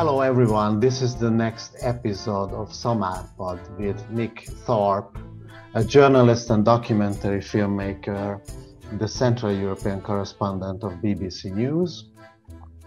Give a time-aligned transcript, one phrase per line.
[0.00, 0.80] Hello, everyone.
[0.80, 5.18] This is the next episode of Szamárpad with Nick Thorpe,
[5.74, 8.40] a journalist and documentary filmmaker,
[8.98, 12.08] the Central European correspondent of BBC News.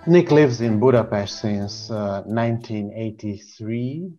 [0.07, 4.11] Nick lives in Budapest since uh, 1983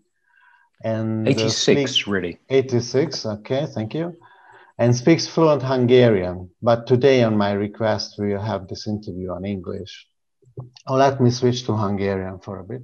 [0.85, 4.17] and 86 uh, really 86 okay thank you
[4.79, 9.45] and speaks fluent hungarian but today on my request we will have this interview on
[9.45, 10.07] english
[10.85, 12.83] let me switch to hungarian for a bit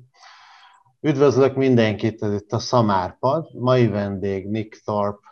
[1.02, 3.54] Üdvözlök mindenkit, ez itt a Szamárpad.
[3.54, 5.28] Mai vendég Nick Thorpe,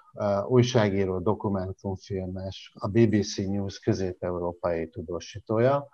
[0.47, 5.89] újságíró, dokumentumfilmes, a BBC News közép-európai tudósítója.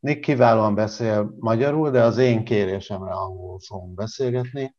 [0.00, 4.74] Nick kiválóan beszél magyarul, de az én kérésemre angolul fogunk beszélgetni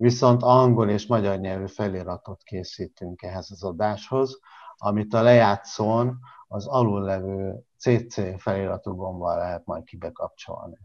[0.00, 4.38] viszont angol és magyar nyelvű feliratot készítünk ehhez az adáshoz,
[4.76, 6.18] amit a lejátszón
[6.52, 10.78] az alullevő CC feliratú gombbal lehet majd kibekapcsolni.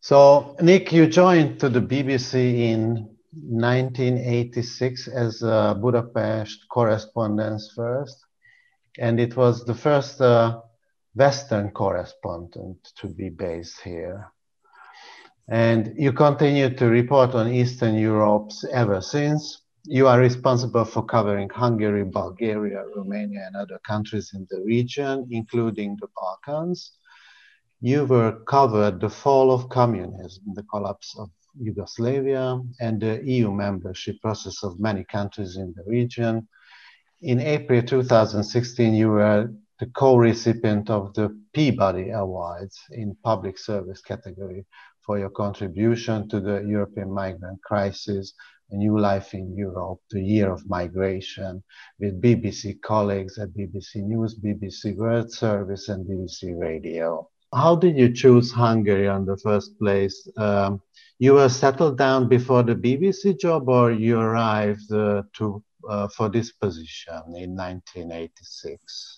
[0.00, 3.08] So, Nick, you joined to the BBC in
[3.50, 8.16] 1986 as a Budapest correspondence first,
[9.00, 10.60] and it was the first uh,
[11.12, 14.32] Western correspondent to be based here.
[15.48, 19.67] And you continue to report on Eastern Europe ever since.
[19.90, 25.96] You are responsible for covering Hungary, Bulgaria, Romania, and other countries in the region, including
[25.98, 26.92] the Balkans.
[27.80, 34.20] You were covered the fall of communism, the collapse of Yugoslavia, and the EU membership
[34.20, 36.46] process of many countries in the region.
[37.22, 44.66] In April 2016, you were the co-recipient of the Peabody Awards in public service category
[45.08, 48.34] for your contribution to the European migrant crisis,
[48.70, 51.64] A New Life in Europe, The Year of Migration,
[51.98, 57.26] with BBC colleagues at BBC News, BBC World Service, and BBC Radio.
[57.54, 60.28] How did you choose Hungary in the first place?
[60.36, 60.82] Um,
[61.18, 66.28] you were settled down before the BBC job, or you arrived uh, to uh, for
[66.28, 69.17] this position in 1986?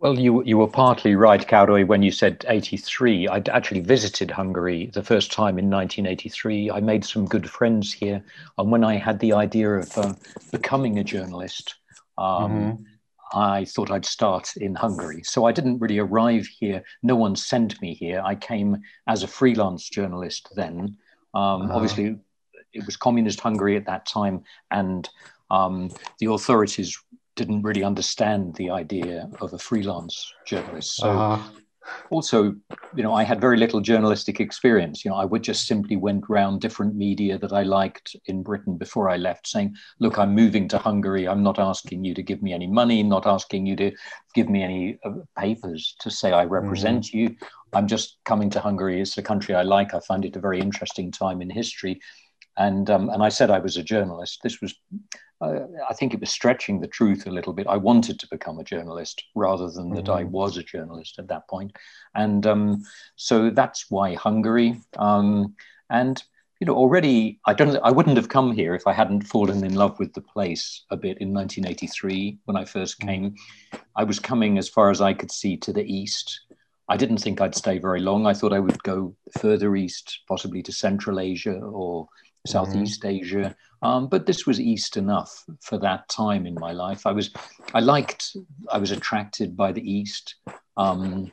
[0.00, 3.26] Well, you you were partly right, Cowdoy, when you said 83.
[3.26, 6.70] I'd actually visited Hungary the first time in 1983.
[6.70, 8.22] I made some good friends here.
[8.58, 10.14] And when I had the idea of uh,
[10.52, 11.74] becoming a journalist,
[12.16, 13.38] um, mm-hmm.
[13.38, 15.22] I thought I'd start in Hungary.
[15.24, 16.84] So I didn't really arrive here.
[17.02, 18.22] No one sent me here.
[18.24, 18.76] I came
[19.08, 20.96] as a freelance journalist then.
[21.34, 21.74] Um, uh-huh.
[21.74, 22.18] Obviously,
[22.72, 25.08] it was communist Hungary at that time, and
[25.50, 26.96] um, the authorities
[27.38, 30.96] didn't really understand the idea of a freelance journalist.
[30.96, 31.50] So uh-huh.
[32.10, 32.56] also,
[32.96, 35.04] you know, I had very little journalistic experience.
[35.04, 38.76] You know, I would just simply went round different media that I liked in Britain
[38.76, 41.28] before I left, saying, "Look, I'm moving to Hungary.
[41.28, 43.92] I'm not asking you to give me any money, not asking you to
[44.34, 47.18] give me any uh, papers to say I represent mm-hmm.
[47.18, 47.36] you.
[47.72, 49.00] I'm just coming to Hungary.
[49.00, 49.94] It's a country I like.
[49.94, 52.00] I find it a very interesting time in history."
[52.60, 54.40] And, um, and I said I was a journalist.
[54.42, 54.74] This was
[55.40, 57.66] uh, I think it was stretching the truth a little bit.
[57.66, 59.94] I wanted to become a journalist rather than mm-hmm.
[59.96, 60.32] that I mm-hmm.
[60.32, 61.76] was a journalist at that point.
[62.14, 62.82] And um,
[63.16, 64.80] so that's why Hungary.
[64.96, 65.54] Um,
[65.90, 66.22] and
[66.60, 67.76] you know, already I don't.
[67.84, 70.96] I wouldn't have come here if I hadn't fallen in love with the place a
[70.96, 73.08] bit in 1983 when I first mm-hmm.
[73.08, 73.34] came.
[73.94, 76.40] I was coming as far as I could see to the east.
[76.88, 78.26] I didn't think I'd stay very long.
[78.26, 82.08] I thought I would go further east, possibly to Central Asia or
[82.48, 83.24] Southeast mm-hmm.
[83.24, 83.56] Asia.
[83.82, 87.06] Um, but this was East enough for that time in my life.
[87.06, 87.30] I was,
[87.74, 88.36] I liked,
[88.72, 90.36] I was attracted by the East.
[90.76, 91.30] Um,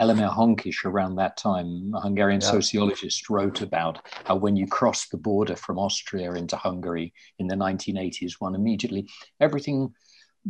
[0.00, 2.50] Elemér Hankiss around that time, a Hungarian yeah.
[2.50, 7.54] sociologist, wrote about how when you cross the border from Austria into Hungary in the
[7.54, 9.08] 1980s, one immediately,
[9.40, 9.94] everything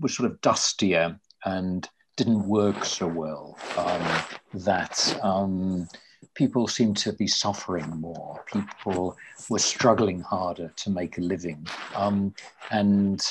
[0.00, 3.58] was sort of dustier and didn't work so well.
[3.76, 5.88] Um, that um,
[6.34, 8.44] people seemed to be suffering more.
[8.52, 9.16] People
[9.48, 11.66] were struggling harder to make a living.
[11.94, 12.34] Um,
[12.70, 13.24] and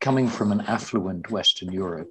[0.00, 2.10] coming from an affluent Western Europe,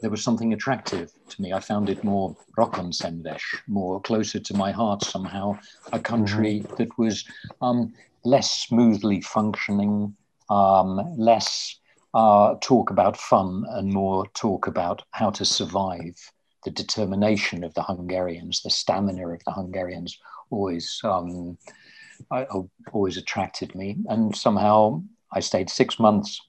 [0.00, 1.52] there was something attractive to me.
[1.52, 5.58] I found it more Rokonszenves, more closer to my heart somehow,
[5.92, 6.74] a country mm-hmm.
[6.76, 7.24] that was
[7.62, 10.14] um, less smoothly functioning,
[10.50, 11.78] um, less
[12.12, 16.16] uh, talk about fun and more talk about how to survive
[16.64, 20.18] the determination of the Hungarians, the stamina of the Hungarians,
[20.50, 21.58] always um,
[22.30, 22.46] I,
[22.92, 23.96] always attracted me.
[24.08, 25.02] And somehow
[25.32, 26.40] I stayed six months.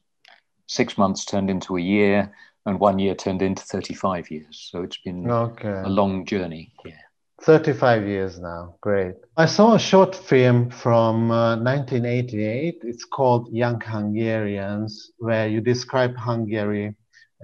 [0.67, 2.33] Six months turned into a year,
[2.65, 4.67] and one year turned into 35 years.
[4.71, 5.81] So it's been okay.
[5.85, 6.71] a long journey.
[6.83, 6.93] Yeah.
[7.41, 8.75] 35 years now.
[8.81, 9.15] Great.
[9.37, 12.81] I saw a short film from uh, 1988.
[12.83, 16.95] It's called Young Hungarians, where you describe Hungary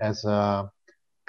[0.01, 0.71] as a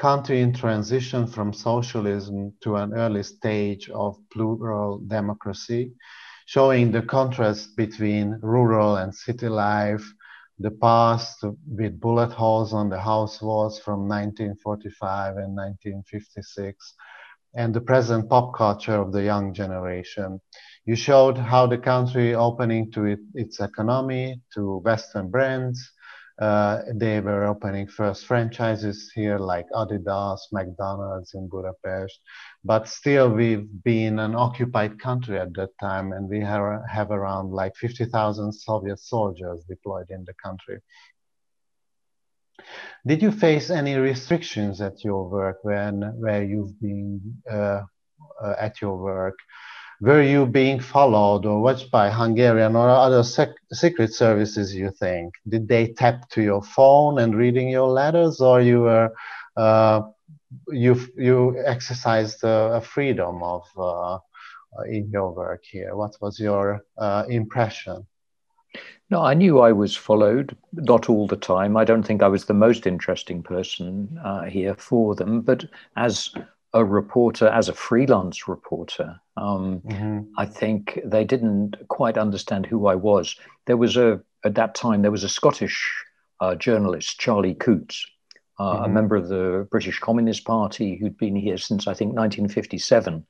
[0.03, 5.93] country in transition from socialism to an early stage of plural democracy,
[6.47, 10.05] showing the contrast between rural and city life,
[10.59, 11.45] the past
[11.79, 16.95] with bullet holes on the house walls from 1945 and 1956,
[17.55, 20.41] and the present pop culture of the young generation.
[20.85, 25.79] You showed how the country opening to it, its economy, to Western brands,
[26.43, 32.19] uh, they were opening first franchises here like Adidas, McDonald's in Budapest.
[32.65, 37.53] But still, we've been an occupied country at that time, and we have, have around
[37.53, 40.81] like 50,000 Soviet soldiers deployed in the country.
[43.07, 47.83] Did you face any restrictions at your work when where you've been uh,
[48.43, 49.39] uh, at your work?
[50.03, 54.75] Were you being followed or watched by Hungarian or other sec- secret services?
[54.75, 59.11] You think did they tap to your phone and reading your letters, or you were
[59.57, 60.03] uh,
[60.69, 64.19] you you exercised a freedom of uh,
[64.89, 65.95] in your work here?
[65.95, 68.07] What was your uh, impression?
[69.11, 71.77] No, I knew I was followed, not all the time.
[71.77, 75.67] I don't think I was the most interesting person uh, here for them, but
[75.97, 76.35] as
[76.75, 80.21] a reporter, as a freelance reporter, um, mm-hmm.
[80.39, 83.37] I think they didn't quite understand who I was.
[83.67, 86.05] There was a at that time there was a Scottish
[86.41, 88.07] uh, journalist, Charlie Coutts,
[88.59, 88.85] uh, mm-hmm.
[88.85, 93.25] a member of the British Communist Party who'd been here since I think 1957,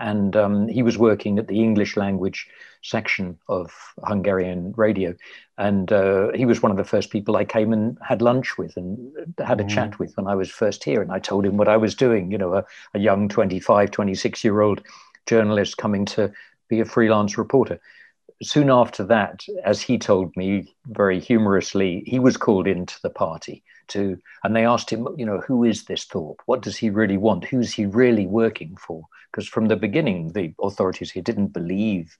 [0.00, 2.48] and um, he was working at the English language
[2.82, 3.70] section of
[4.04, 5.14] Hungarian radio,
[5.58, 8.76] and uh, he was one of the first people I came and had lunch with
[8.76, 9.68] and had a mm.
[9.68, 12.32] chat with when I was first here, and I told him what I was doing.
[12.32, 14.82] You know, a, a young 25, 26 year old
[15.26, 16.32] journalist coming to
[16.68, 17.80] be a freelance reporter.
[18.42, 23.62] Soon after that, as he told me very humorously, he was called into the party
[23.92, 26.42] to, and they asked him, you know, who is this Thorpe?
[26.46, 27.44] What does he really want?
[27.44, 29.04] Who's he really working for?
[29.30, 32.16] Because from the beginning, the authorities here didn't believe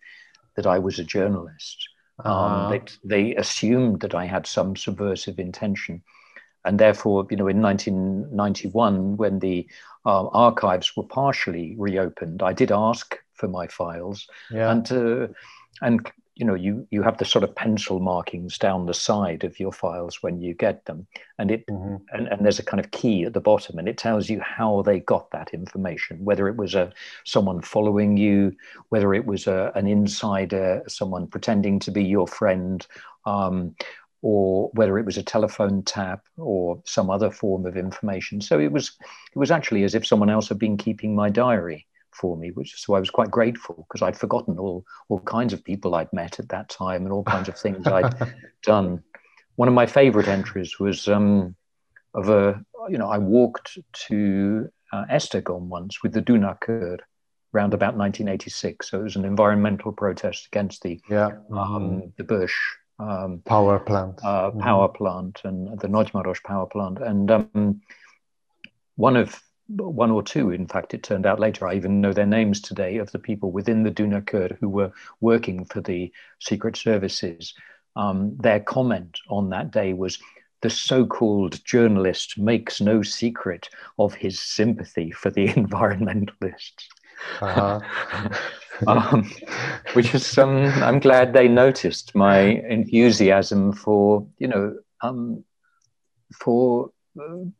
[0.57, 1.89] that I was a journalist.
[2.25, 2.79] Um, uh-huh.
[3.05, 6.03] they, they assumed that I had some subversive intention.
[6.65, 9.67] And therefore, you know, in 1991, when the
[10.07, 14.71] uh, archives were partially reopened, I did ask for my files, yeah.
[14.71, 15.27] and uh,
[15.81, 19.61] and you know you you have the sort of pencil markings down the side of
[19.61, 21.07] your files when you get them
[21.39, 21.97] and it mm-hmm.
[22.13, 24.83] and, and there's a kind of key at the bottom and it tells you how
[24.83, 26.91] they got that information whether it was a
[27.25, 28.55] someone following you
[28.89, 32.87] whether it was a, an insider someone pretending to be your friend
[33.27, 33.75] um,
[34.23, 38.73] or whether it was a telephone tap or some other form of information so it
[38.73, 38.97] was
[39.35, 42.75] it was actually as if someone else had been keeping my diary for me, which
[42.77, 46.39] so I was quite grateful because I'd forgotten all all kinds of people I'd met
[46.39, 48.15] at that time and all kinds of things I'd
[48.63, 49.03] done.
[49.57, 51.55] One of my favorite entries was um,
[52.15, 53.79] of a you know I walked
[54.09, 56.99] to uh, Esztergom once with the Dunakör
[57.55, 58.91] around about 1986.
[58.91, 61.27] So it was an environmental protest against the yeah.
[61.51, 62.09] um, mm-hmm.
[62.17, 62.53] the Bős
[62.99, 64.61] um, power plant, uh, mm-hmm.
[64.61, 66.99] power plant, and the Nagymaros power plant.
[66.99, 67.81] And um,
[68.97, 72.27] one of one or two, in fact, it turned out later, I even know their
[72.27, 77.55] names today, of the people within the Dunakör who were working for the secret services.
[77.97, 80.19] Um, their comment on that day was
[80.63, 86.87] the so called journalist makes no secret of his sympathy for the environmentalists.
[87.41, 87.81] Uh-huh.
[88.87, 89.31] um,
[89.93, 95.45] which is, um, I'm glad they noticed my enthusiasm for, you know, um,
[96.35, 96.91] for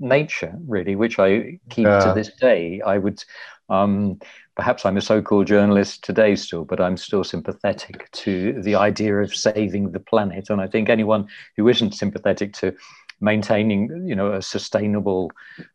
[0.01, 2.01] nature, really, which I keep yeah.
[2.01, 2.81] to this day.
[2.81, 3.23] I would,
[3.69, 4.19] um,
[4.57, 9.17] perhaps I'm a so called journalist today still, but I'm still sympathetic to the idea
[9.17, 10.51] of saving the planet.
[10.51, 12.75] And I think anyone who isn't sympathetic to
[13.23, 15.31] maintaining you know a sustainable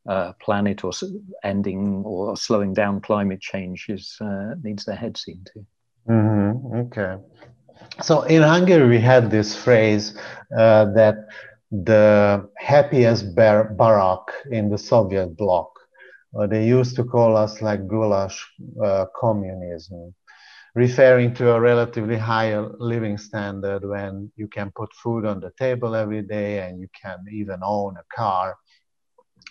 [0.08, 0.92] uh, planet or
[1.44, 5.66] ending or slowing down climate change is uh, needs their head seen to
[6.10, 6.76] mm-hmm.
[6.76, 7.16] okay
[8.02, 10.14] so in hungary we had this phrase
[10.58, 11.16] uh, that
[11.72, 15.70] the happiest bar- barack in the Soviet bloc.
[16.38, 18.40] Uh, they used to call us like goulash
[18.84, 20.14] uh, communism,
[20.76, 25.96] referring to a relatively higher living standard when you can put food on the table
[25.96, 28.58] every day and you can even own a car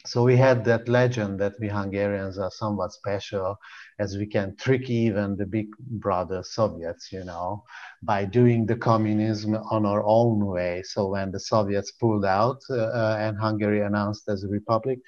[0.07, 3.57] so we had that legend that we Hungarians are somewhat special
[3.99, 7.64] as we can trick even the big brother Soviets, you know,
[8.02, 10.83] by doing the communism on our own way.
[10.85, 15.00] So when the Soviets pulled out uh, uh, and Hungary announced as a republic,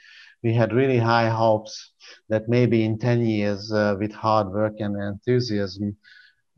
[0.43, 1.93] we had really high hopes
[2.29, 5.97] that maybe in 10 years uh, with hard work and enthusiasm,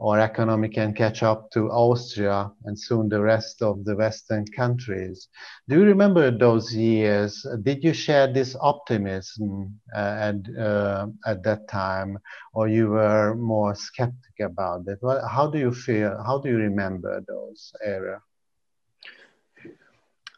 [0.00, 5.28] or economy can catch up to Austria and soon the rest of the Western countries.
[5.68, 7.46] Do you remember those years?
[7.62, 12.18] Did you share this optimism uh, at, uh, at that time,
[12.54, 14.98] or you were more skeptic about it?
[15.02, 16.22] Well, how do you feel?
[16.24, 18.22] How do you remember those era?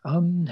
[0.05, 0.51] Um,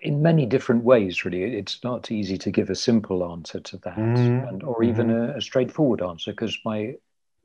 [0.00, 1.58] in many different ways, really.
[1.58, 4.48] It's not easy to give a simple answer to that, mm-hmm.
[4.48, 5.32] and or even mm-hmm.
[5.32, 6.94] a, a straightforward answer, because my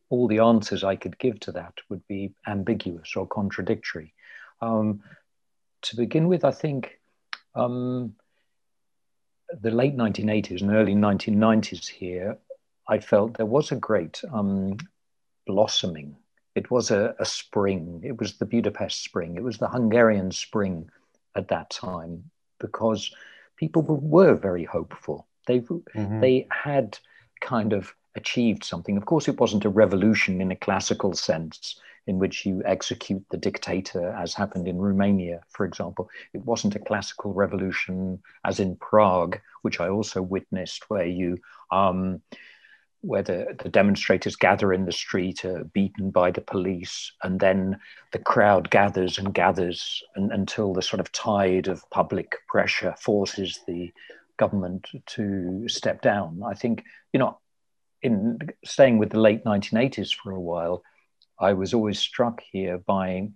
[0.10, 4.14] all the answers I could give to that would be ambiguous or contradictory.
[4.62, 5.02] Um,
[5.84, 7.00] to begin with, I think
[7.56, 8.16] um,
[9.62, 12.38] the late 1980s and early 1990s here,
[12.88, 14.78] I felt there was a great um,
[15.46, 16.16] blossoming.
[16.56, 18.02] It was a, a, spring.
[18.04, 19.36] It was the Budapest spring.
[19.36, 20.90] It was the Hungarian spring
[21.36, 23.12] at that time because
[23.58, 25.28] people were very hopeful.
[25.46, 26.20] They, mm-hmm.
[26.20, 26.98] they had
[27.42, 28.98] kind of achieved something.
[28.98, 33.38] Of course, it wasn't a revolution in a classical sense in which you execute the
[33.38, 36.10] dictator, as happened in Romania, for example.
[36.34, 41.38] It wasn't a classical revolution, as in Prague, which I also witnessed, where you
[41.72, 42.22] um,
[43.02, 47.78] where the, the demonstrators gather in the street, are beaten by the police, and then
[48.12, 53.60] the crowd gathers and gathers and, until the sort of tide of public pressure forces
[53.68, 53.92] the
[54.38, 56.42] government to step down.
[56.46, 56.84] I think,
[57.14, 57.38] you know,
[58.01, 60.84] in staying with the late 1980s for a while,
[61.39, 63.30] I was always struck here by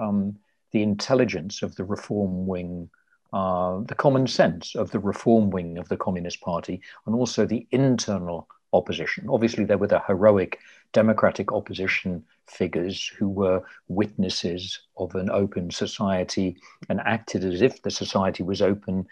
[0.00, 0.36] um,
[0.72, 2.90] the intelligence of the reform wing,
[3.32, 7.66] uh, the common sense of the reform wing of the Communist Party, and also the
[7.70, 9.26] internal opposition.
[9.28, 10.58] Obviously, there were the heroic
[10.92, 16.56] democratic opposition figures who were witnesses of an open society
[16.88, 19.06] and acted as if the society was open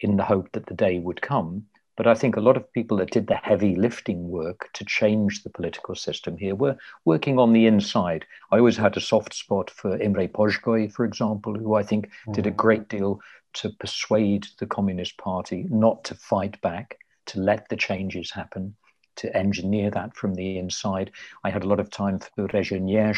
[0.00, 1.66] in the hope that the day would come.
[1.96, 5.42] But I think a lot of people that did the heavy lifting work to change
[5.42, 8.24] the political system here were working on the inside.
[8.50, 12.34] I always had a soft spot for Imre Pozsgay, for example, who I think mm.
[12.34, 13.20] did a great deal
[13.54, 18.76] to persuade the Communist Party not to fight back, to let the changes happen,
[19.16, 21.10] to engineer that from the inside.
[21.44, 23.16] I had a lot of time for Rezső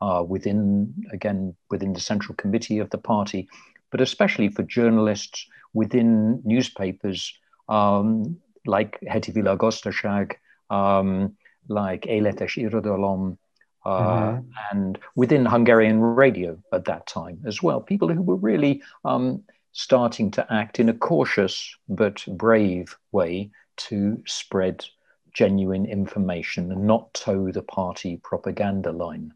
[0.00, 3.48] uh, within, again, within the central committee of the party,
[3.90, 7.32] but especially for journalists within newspapers
[7.68, 11.36] um, like Heti Világgazdaság, um,
[11.68, 13.38] like Élet és Irodalom,
[13.84, 14.50] uh, mm-hmm.
[14.70, 17.80] and within Hungarian radio at that time as well.
[17.80, 24.22] People who were really um, starting to act in a cautious but brave way to
[24.26, 24.84] spread
[25.32, 29.32] genuine information and not toe the party propaganda line.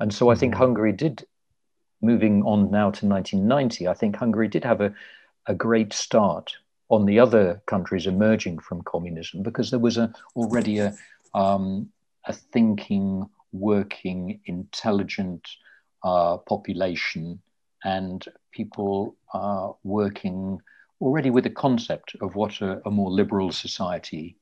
[0.00, 0.62] And so I think mm-hmm.
[0.62, 1.26] Hungary did,
[2.00, 4.94] moving on now to 1990, I think Hungary did have a,
[5.46, 6.56] a great start
[6.88, 10.94] on the other countries emerging from communism because there was a, already a,
[11.32, 11.88] um,
[12.26, 15.48] a thinking, working, intelligent
[16.02, 17.40] uh, population
[17.84, 20.60] and people uh, working
[21.00, 24.36] already with a concept of what a, a, more liberal society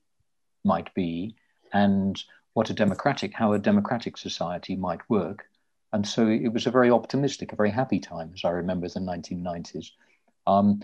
[0.65, 1.35] might be
[1.73, 2.23] and
[2.55, 5.45] what a democratic, how a democratic society might work.
[5.93, 9.01] And so it was a very optimistic, a very happy time, as I remember the
[9.01, 9.91] 1990s.
[10.47, 10.83] Um,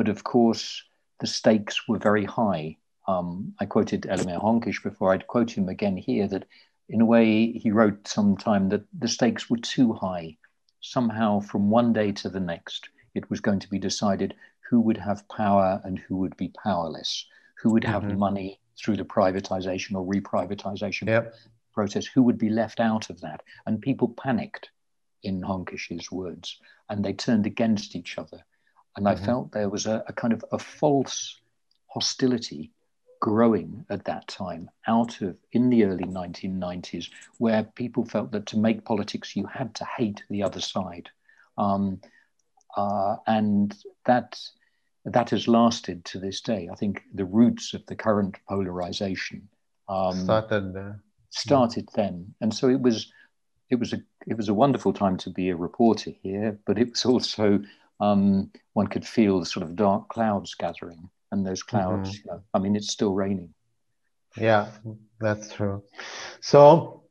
[0.00, 0.82] but of course,
[1.18, 2.78] the stakes were very high.
[3.06, 5.12] Um, I quoted Elmer Hankiss before.
[5.12, 6.46] I'd quote him again here that,
[6.88, 10.38] in a way, he wrote sometime that the stakes were too high.
[10.80, 14.34] Somehow, from one day to the next, it was going to be decided
[14.70, 17.26] who would have power and who would be powerless,
[17.62, 18.18] who would have mm-hmm.
[18.18, 21.34] money through the privatization or reprivatization yep.
[21.74, 23.42] process, who would be left out of that.
[23.66, 24.70] And people panicked,
[25.22, 28.42] in Hankiss's words, and they turned against each other.
[28.96, 29.22] And mm-hmm.
[29.22, 31.38] I felt there was a, a kind of a false
[31.86, 32.72] hostility
[33.20, 38.58] growing at that time out of in the early 1990s where people felt that to
[38.58, 41.10] make politics you had to hate the other side.
[41.58, 42.00] Um,
[42.76, 44.40] uh, and that
[45.04, 46.68] that has lasted to this day.
[46.70, 49.48] I think the roots of the current polarization
[49.88, 50.92] um, started uh,
[51.30, 52.34] started then.
[52.40, 53.12] And so it was
[53.70, 56.90] it was a it was a wonderful time to be a reporter here but it
[56.90, 57.60] was also
[58.00, 62.10] um, one could feel the sort of dark clouds gathering, and those clouds.
[62.10, 62.28] Mm-hmm.
[62.28, 63.52] You know, I mean, it's still raining.
[64.36, 64.68] Yeah,
[65.20, 65.82] that's true.
[66.40, 67.02] So,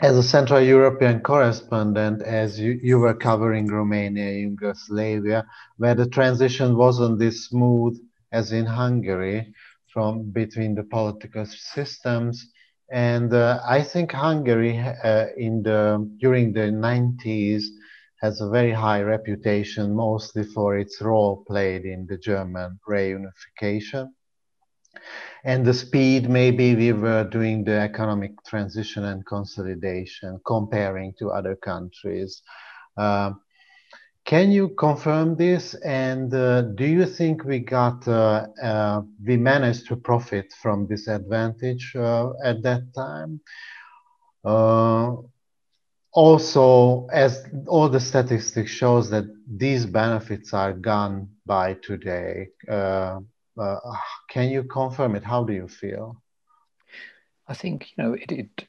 [0.00, 5.46] as a Central European correspondent, as you, you were covering Romania, Yugoslavia,
[5.78, 7.98] where the transition wasn't this smooth
[8.30, 9.54] as in Hungary
[9.86, 12.50] from between the political systems.
[12.90, 17.64] And uh, I think Hungary uh, in the during the 90s
[18.20, 24.08] has a very high reputation, mostly for its role played in the German reunification.
[25.44, 31.54] and the speed maybe we were doing the economic transition and consolidation comparing to other
[31.54, 32.42] countries.
[32.96, 33.30] Uh,
[34.24, 35.74] can you confirm this?
[35.84, 41.06] And uh, do you think we got uh, uh we managed to profit from this
[41.06, 43.40] advantage uh, at that time?
[46.16, 52.48] Uh, also, as all the statistics shows that these benefits are gone by today.
[52.68, 55.24] can you confirm it?
[55.24, 56.22] How do you feel?
[57.48, 58.68] I think you know it, it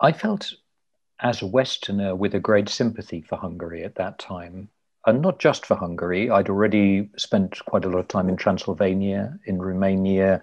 [0.00, 0.52] I felt
[1.20, 4.68] as a Westerner with a great sympathy for Hungary at that time.
[5.06, 6.30] And not just for Hungary.
[6.30, 10.42] I'd already spent quite a lot of time in Transylvania, in Romania.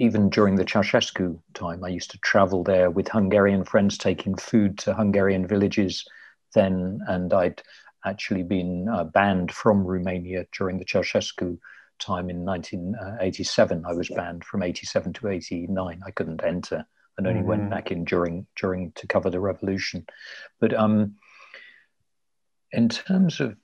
[0.00, 4.78] Even during the Ceausescu time, I used to travel there with Hungarian friends, taking food
[4.78, 6.06] to Hungarian villages
[6.54, 7.00] then.
[7.06, 7.62] And I'd
[8.06, 11.58] actually been uh, banned from Romania during the Ceausescu
[11.98, 13.84] time in 1987.
[13.86, 16.00] I was banned from 87 to 89.
[16.04, 16.86] I couldn't enter
[17.18, 17.48] and only mm-hmm.
[17.48, 20.06] went back in during during to cover the revolution.
[20.60, 21.16] But um,
[22.72, 23.54] in terms of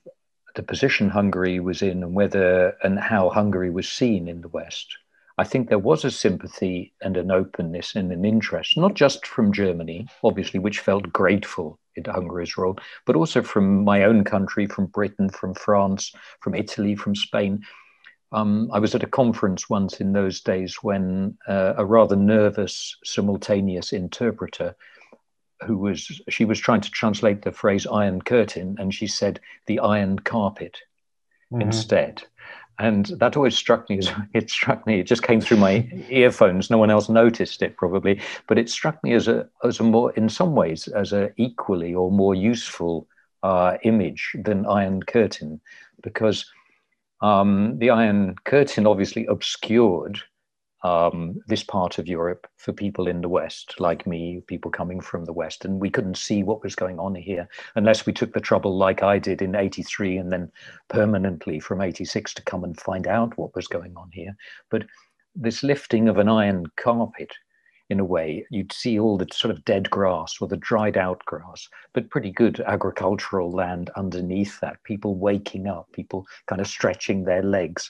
[0.53, 4.95] the position Hungary was in and whether and how Hungary was seen in the West,
[5.39, 9.53] I think there was a sympathy and an openness and an interest, not just from
[9.53, 14.87] Germany, obviously, which felt grateful into Hungary's role, but also from my own country, from
[14.87, 17.61] Britain, from France, from Italy, from Spain.
[18.31, 22.97] Um, I was at a conference once in those days when uh, a rather nervous
[23.03, 24.75] simultaneous interpreter
[25.65, 29.79] who was she was trying to translate the phrase iron curtain and she said the
[29.79, 30.77] iron carpet
[31.51, 31.61] mm-hmm.
[31.61, 32.23] instead
[32.79, 36.69] and that always struck me as it struck me it just came through my earphones.
[36.69, 38.21] No one else noticed it probably.
[38.47, 41.93] But it struck me as a as a more in some ways as a equally
[41.93, 43.07] or more useful
[43.43, 45.61] uh, image than iron curtain.
[46.03, 46.45] Because
[47.21, 50.21] um, the Iron Curtain obviously obscured
[50.87, 55.25] um, this part of Europe for people in the West, like me, people coming from
[55.25, 55.65] the West.
[55.65, 59.03] And we couldn't see what was going on here unless we took the trouble, like
[59.03, 60.51] I did in 83 and then
[60.87, 64.35] permanently from 86 to come and find out what was going on here.
[64.69, 64.85] But
[65.35, 67.33] this lifting of an iron carpet
[67.89, 68.45] in a way.
[68.49, 72.31] You'd see all the sort of dead grass or the dried out grass, but pretty
[72.31, 74.83] good agricultural land underneath that.
[74.83, 77.89] People waking up, people kind of stretching their legs,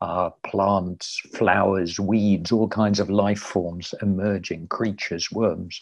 [0.00, 5.80] uh, plants, flowers, weeds, all kinds of life forms emerging, creatures, worms,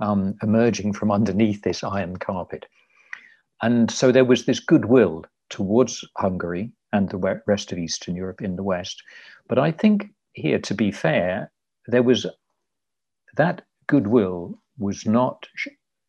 [0.00, 2.66] um, emerging from underneath this iron carpet.
[3.62, 8.56] And so there was this goodwill towards Hungary and the rest of Eastern Europe in
[8.56, 9.02] the West.
[9.48, 11.52] But I think here, to be fair,
[11.86, 12.26] there was
[13.36, 15.46] that goodwill was not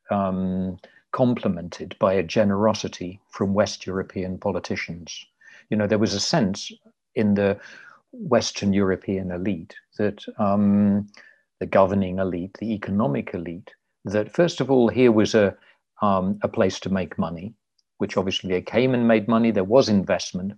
[0.09, 0.77] um,
[1.11, 5.25] complemented by a generosity from West European politicians.
[5.69, 6.71] You know, there was a sense
[7.15, 7.59] in the
[8.11, 11.07] Western European elite that um,
[11.59, 13.71] the governing elite, the economic elite,
[14.05, 15.55] that first of all, here was a,
[16.01, 17.53] um, a place to make money,
[17.97, 20.53] which obviously they came and made money, there was investment,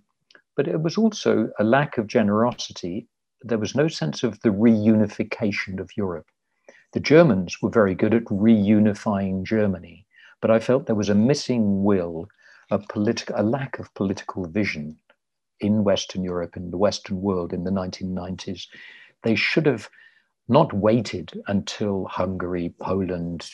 [0.56, 3.06] but it was also a lack of generosity.
[3.42, 6.26] There was no sense of the reunification of Europe.
[6.92, 10.06] The Germans were very good at reunifying Germany,
[10.40, 12.28] but I felt there was a missing will,
[12.70, 14.98] a, politi- a lack of political vision
[15.60, 18.66] in Western Europe, in the Western world in the 1990s.
[19.22, 19.88] They should have
[20.48, 23.50] not waited until Hungary, Poland,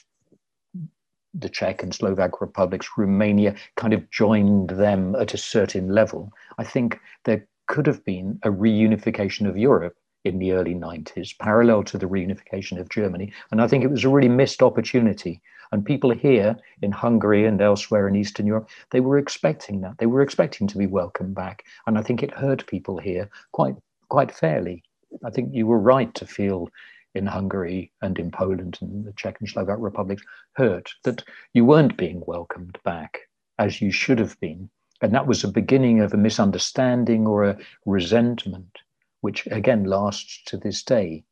[1.34, 6.30] the Czech and Slovak republics, Romania kind of joined them at a certain level.
[6.58, 11.82] I think there could have been a reunification of Europe in the early 90s, parallel
[11.84, 13.32] to the reunification of Germany.
[13.50, 15.40] And I think it was a really missed opportunity.
[15.72, 19.98] And people here in Hungary and elsewhere in Eastern Europe, they were expecting that.
[19.98, 21.64] They were expecting to be welcomed back.
[21.86, 23.76] And I think it hurt people here quite
[24.08, 24.84] quite fairly.
[25.24, 26.68] I think you were right to feel
[27.14, 31.96] in Hungary and in Poland and the Czech and Slovak republics hurt that you weren't
[31.96, 33.20] being welcomed back
[33.58, 34.70] as you should have been.
[35.00, 38.78] And that was a beginning of a misunderstanding or a resentment
[39.22, 41.24] which again lasts to this day.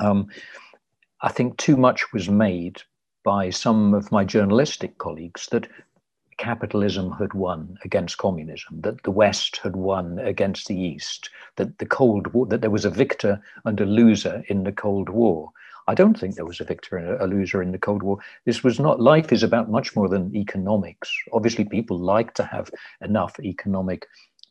[0.00, 0.28] Um,
[1.22, 2.82] I think too much was made
[3.26, 5.66] by some of my journalistic colleagues that
[6.38, 11.86] capitalism had won against communism, that the West had won against the East, that the
[11.86, 15.50] Cold War, that there was a victor and a loser in the Cold War.
[15.88, 18.18] I don't think there was a victor and a loser in the Cold War.
[18.44, 21.10] This was not, life is about much more than economics.
[21.32, 24.06] Obviously, people like to have enough economic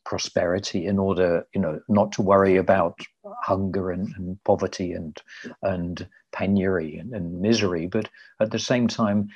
[0.05, 2.99] prosperity in order, you know, not to worry about
[3.41, 5.21] hunger and, and poverty and
[5.63, 9.29] and penury and, and misery, but at the same time,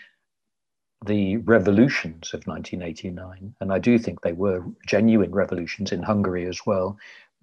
[1.05, 6.65] the revolutions of 1989, and I do think they were genuine revolutions in Hungary as
[6.65, 6.97] well,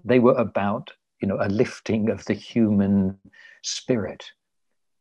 [0.05, 3.19] they were about you know, a lifting of the human
[3.63, 4.25] spirit,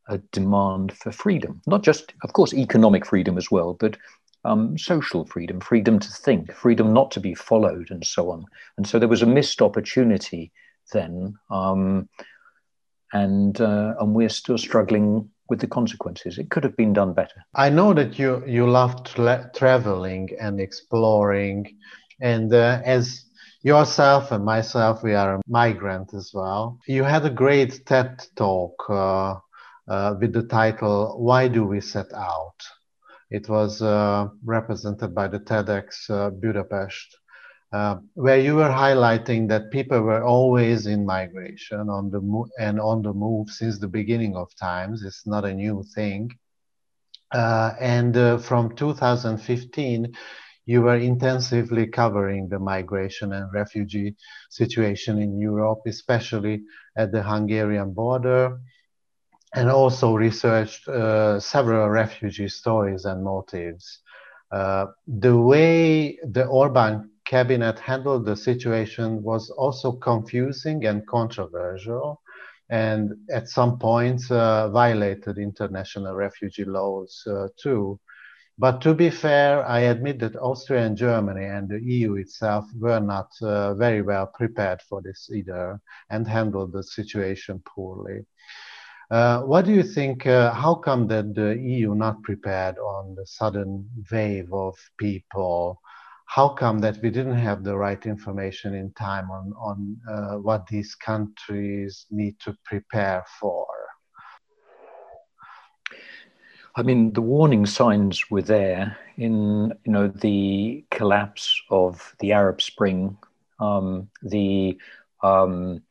[0.07, 3.97] a demand for freedom, not just, of course, economic freedom as well, but
[4.45, 8.45] um, social freedom, freedom to think, freedom not to be followed, and so on.
[8.77, 10.51] And so there was a missed opportunity
[10.93, 12.07] then, um,
[13.11, 16.37] and uh, and we're still struggling with the consequences.
[16.37, 17.43] It could have been done better.
[17.55, 21.75] I know that you you love tra- traveling and exploring,
[22.21, 23.25] and uh, as
[23.63, 26.79] yourself and myself, we are a migrant as well.
[26.87, 29.35] You had a great TED talk uh,
[29.87, 32.61] uh, with the title "Why Do We Set Out."
[33.29, 37.17] It was uh, represented by the TEDx uh, Budapest,
[37.73, 42.79] uh, where you were highlighting that people were always in migration on the mo- and
[42.79, 45.03] on the move since the beginning of times.
[45.03, 46.31] It's not a new thing.
[47.31, 50.13] And from 2015,
[50.65, 54.15] you were intensively covering the migration and refugee
[54.49, 56.63] situation in Europe, especially
[56.97, 58.59] at the Hungarian border
[59.55, 64.01] and also researched uh, several refugee stories and motives.
[64.51, 72.21] Uh, the way the Orban cabinet handled the situation was also confusing and controversial,
[72.69, 77.99] and at some points uh, violated international refugee laws uh, too.
[78.57, 82.99] But to be fair, I admit that Austria and Germany and the EU itself were
[83.01, 88.25] not uh, very well prepared for this either and handled the situation poorly.
[89.11, 90.25] Uh, what do you think?
[90.25, 95.79] Uh, how come that the EU not prepared on the sudden wave of people?
[96.25, 100.65] How come that we didn't have the right information in time on on uh, what
[100.67, 103.67] these countries need to prepare for?
[106.75, 112.59] I mean, the warning signs were there in you know the collapse of the Arab
[112.59, 113.17] Spring,
[113.59, 114.79] um, the
[115.21, 115.83] um,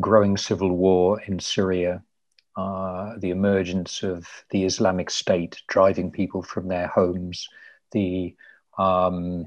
[0.00, 2.02] growing civil war in Syria,
[2.56, 7.48] uh, the emergence of the Islamic State driving people from their homes,
[7.92, 8.34] the
[8.78, 9.46] um,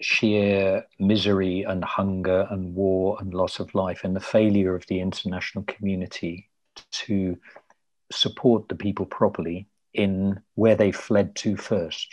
[0.00, 5.00] sheer misery and hunger and war and loss of life, and the failure of the
[5.00, 6.48] international community
[6.90, 7.36] to
[8.10, 12.08] support the people properly in where they fled to first,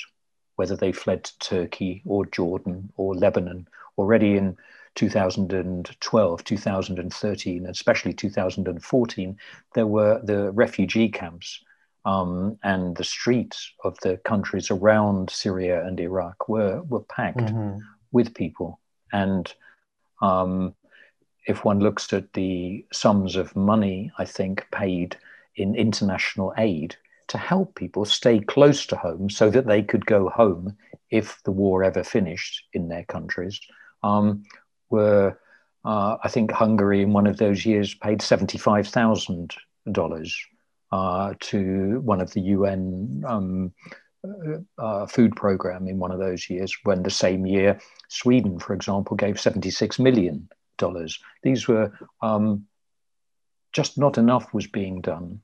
[0.55, 3.67] whether they fled to Turkey or Jordan or Lebanon.
[3.97, 4.57] Already in
[4.95, 9.37] 2012, 2013, especially 2014,
[9.73, 11.63] there were the refugee camps
[12.05, 17.79] um, and the streets of the countries around Syria and Iraq were, were packed mm-hmm.
[18.11, 18.79] with people.
[19.11, 19.51] And
[20.21, 20.75] um,
[21.47, 25.17] if one looks at the sums of money, I think, paid
[25.55, 26.95] in international aid
[27.27, 30.77] to help people stay close to home so that they could go home
[31.09, 33.59] if the war ever finished in their countries,
[34.03, 34.43] um,
[34.95, 35.37] were,
[35.83, 40.35] uh, I think Hungary in one of those years paid $75,000
[40.91, 43.73] uh, to one of the UN um,
[44.25, 48.73] uh, uh, food program in one of those years, when the same year Sweden, for
[48.73, 50.49] example, gave $76 million.
[51.43, 52.65] These were um,
[53.71, 55.41] just not enough was being done.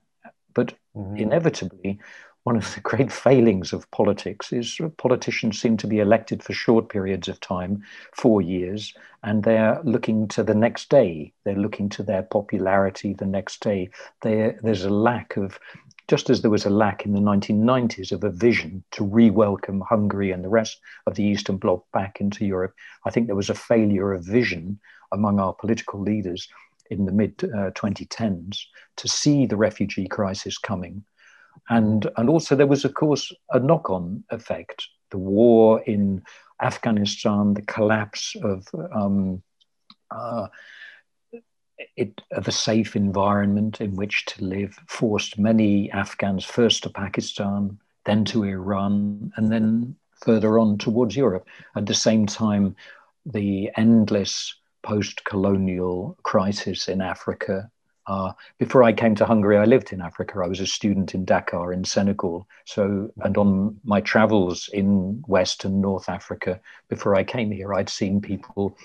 [0.54, 1.18] But mm-hmm.
[1.18, 2.00] inevitably,
[2.43, 6.89] one of the great failings of politics is politicians seem to be elected for short
[6.89, 11.32] periods of time, four years, and they're looking to the next day.
[11.43, 13.91] They're looking to their popularity the next day.
[14.23, 15.60] There, there's a lack of,
[16.08, 19.82] just as there was a lack in the 1990s of a vision to re welcome
[19.82, 22.73] Hungary and the rest of the Eastern Bloc back into Europe,
[23.06, 24.80] I think there was a failure of vision
[25.12, 26.47] among our political leaders
[26.89, 28.63] in the mid uh, 2010s
[28.97, 31.04] to see the refugee crisis coming
[31.69, 36.24] and, and also, there was, of course, a knock on effect the war in
[36.62, 39.43] Afghanistan, the collapse of, um,
[40.10, 40.47] uh,
[41.97, 47.78] it, of a safe environment in which to live, forced many Afghans first to Pakistan,
[48.06, 51.47] then to Iran, and then further on towards Europe.
[51.76, 52.76] At the same time,
[53.26, 57.69] the endless post colonial crisis in Africa
[58.08, 60.40] uh, before I came to Hungary, I lived in Africa.
[60.44, 62.48] I was a student in Dakar in Senegal.
[62.66, 66.60] So, and on my travels in West and North Africa,
[66.90, 68.78] before I came here, I'd seen people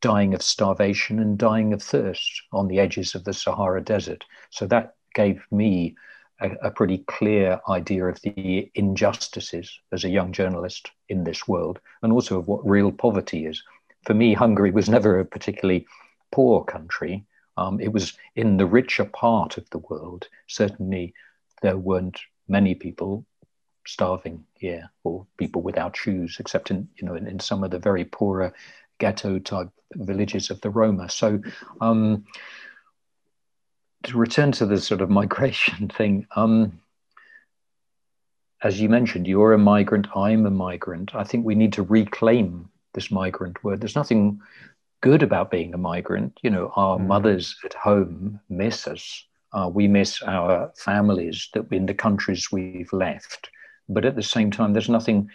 [0.00, 4.24] dying of starvation and dying of thirst on the edges of the Sahara Desert.
[4.50, 5.96] So that gave me
[6.40, 11.80] a, a pretty clear idea of the injustices as a young journalist in this world,
[12.02, 13.62] and also of what real poverty is.
[14.04, 15.86] For me, Hungary was never a particularly
[16.32, 17.24] poor country
[17.56, 20.28] um, it was in the richer part of the world.
[20.46, 21.14] Certainly,
[21.62, 23.24] there weren't many people
[23.86, 27.78] starving here or people without shoes, except in you know in, in some of the
[27.78, 28.52] very poorer
[28.98, 31.08] ghetto type villages of the Roma.
[31.08, 31.40] So,
[31.80, 32.24] um,
[34.04, 36.80] to return to the sort of migration thing, um,
[38.62, 41.14] as you mentioned, you're a migrant, I'm a migrant.
[41.14, 43.80] I think we need to reclaim this migrant word.
[43.80, 44.40] There's nothing
[45.04, 46.40] good about being a migrant.
[46.42, 47.06] You know, our mm.
[47.06, 49.22] mothers at home miss us.
[49.52, 53.50] Uh, we miss our families that in the countries we've left.
[53.86, 55.28] But at the same time, there's nothing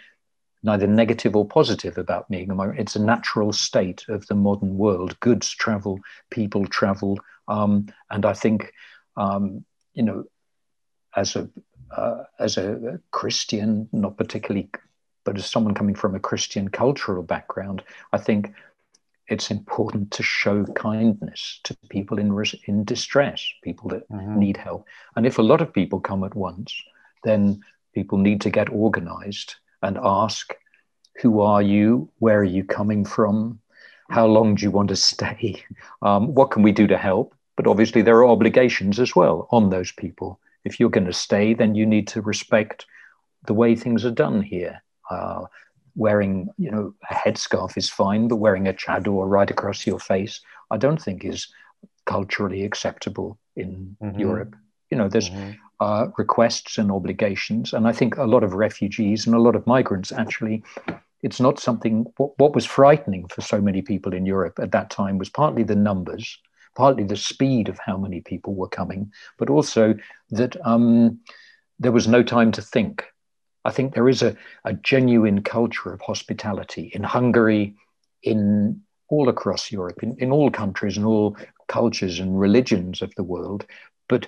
[0.64, 2.80] neither negative or positive about being a migrant.
[2.80, 5.18] It's a natural state of the modern world.
[5.20, 8.72] Goods travel, people travel, um, and I think,
[9.16, 10.24] um, you know,
[11.14, 11.48] as a
[11.96, 14.68] uh, as a Christian, not particularly,
[15.24, 18.52] but as someone coming from a Christian cultural background, I think
[19.30, 24.38] it's important to show kindness to people in in distress, people that mm-hmm.
[24.38, 24.86] need help.
[25.16, 26.74] And if a lot of people come at once,
[27.22, 27.60] then
[27.94, 30.54] people need to get organized and ask,
[31.22, 32.10] "Who are you?
[32.18, 33.60] Where are you coming from?
[34.10, 35.64] How long do you want to stay?
[36.02, 39.70] Um, what can we do to help?" But obviously, there are obligations as well on
[39.70, 40.40] those people.
[40.64, 42.86] If you're going to stay, then you need to respect
[43.46, 44.82] the way things are done here.
[45.10, 45.44] Uh,
[46.00, 50.40] wearing, you know, a headscarf is fine, but wearing a chador right across your face,
[50.70, 51.46] I don't think is
[52.06, 54.18] culturally acceptable in mm-hmm.
[54.18, 54.56] Europe.
[54.90, 55.52] You know, there's mm-hmm.
[55.78, 59.66] uh, requests and obligations, and I think a lot of refugees and a lot of
[59.66, 60.62] migrants actually.
[61.22, 62.06] It's not something.
[62.16, 65.64] What, what was frightening for so many people in Europe at that time was partly
[65.64, 66.38] the numbers,
[66.74, 69.94] partly the speed of how many people were coming, but also
[70.30, 71.20] that um,
[71.78, 73.04] there was no time to think.
[73.64, 77.74] I think there is a, a genuine culture of hospitality in Hungary,
[78.22, 81.36] in all across Europe, in, in all countries and all
[81.68, 83.66] cultures and religions of the world.
[84.08, 84.26] But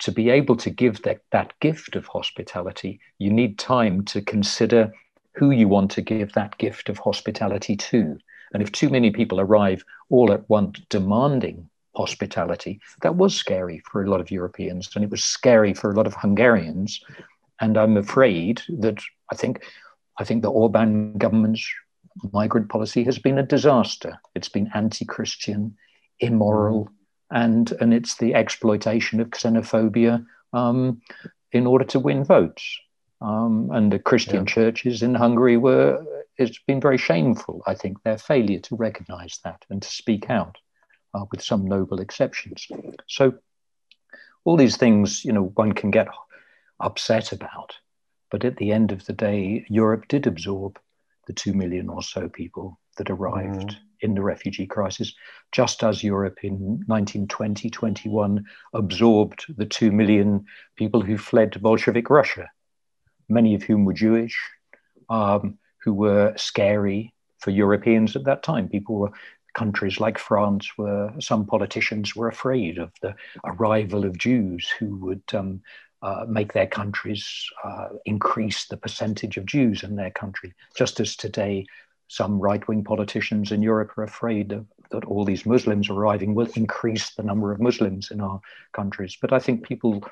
[0.00, 4.92] to be able to give that, that gift of hospitality, you need time to consider
[5.34, 8.18] who you want to give that gift of hospitality to.
[8.52, 14.02] And if too many people arrive all at once demanding hospitality, that was scary for
[14.02, 14.90] a lot of Europeans.
[14.94, 17.00] And it was scary for a lot of Hungarians
[17.60, 19.64] and I'm afraid that I think
[20.18, 21.66] I think the Orban government's
[22.32, 24.20] migrant policy has been a disaster.
[24.34, 25.76] It's been anti-Christian,
[26.18, 26.90] immoral, mm.
[27.30, 31.00] and and it's the exploitation of xenophobia um,
[31.52, 32.78] in order to win votes.
[33.22, 34.52] Um, and the Christian yeah.
[34.54, 36.04] churches in Hungary were
[36.38, 37.62] it's been very shameful.
[37.66, 40.56] I think their failure to recognise that and to speak out,
[41.12, 42.66] uh, with some noble exceptions.
[43.06, 43.34] So
[44.44, 46.08] all these things, you know, one can get
[46.80, 47.74] upset about.
[48.30, 50.78] But at the end of the day, Europe did absorb
[51.26, 53.76] the two million or so people that arrived mm.
[54.00, 55.14] in the refugee crisis,
[55.52, 60.44] just as Europe in 1920 21 absorbed the two million
[60.76, 62.48] people who fled Bolshevik Russia,
[63.28, 64.36] many of whom were Jewish,
[65.08, 68.68] um, who were scary for Europeans at that time.
[68.68, 69.12] People were
[69.54, 73.14] countries like France, where some politicians were afraid of the
[73.44, 75.62] arrival of Jews who would um,
[76.02, 81.16] uh, make their countries uh, increase the percentage of Jews in their country, just as
[81.16, 81.66] today
[82.08, 86.48] some right wing politicians in Europe are afraid of, that all these Muslims arriving will
[86.56, 88.40] increase the number of Muslims in our
[88.72, 89.16] countries.
[89.20, 90.02] But I think people,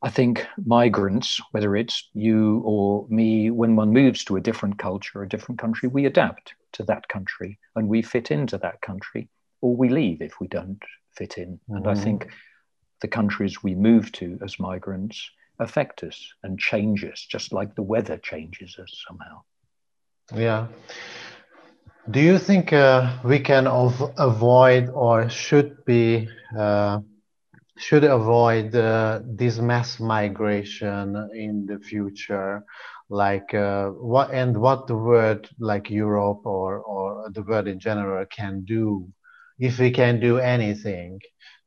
[0.00, 5.22] I think migrants, whether it's you or me, when one moves to a different culture,
[5.22, 9.28] a different country, we adapt to that country and we fit into that country,
[9.60, 11.54] or we leave if we don't fit in.
[11.54, 11.76] Mm-hmm.
[11.76, 12.04] And I mm-hmm.
[12.04, 12.28] think
[13.00, 17.82] the countries we move to as migrants affect us and change us, just like the
[17.82, 19.42] weather changes us somehow.
[20.34, 20.66] Yeah.
[22.10, 27.00] Do you think uh, we can av- avoid or should be uh,
[27.78, 32.64] should avoid uh, this mass migration in the future?
[33.08, 38.24] Like uh, what and what the word like Europe or or the world in general
[38.26, 39.08] can do,
[39.58, 41.20] if we can do anything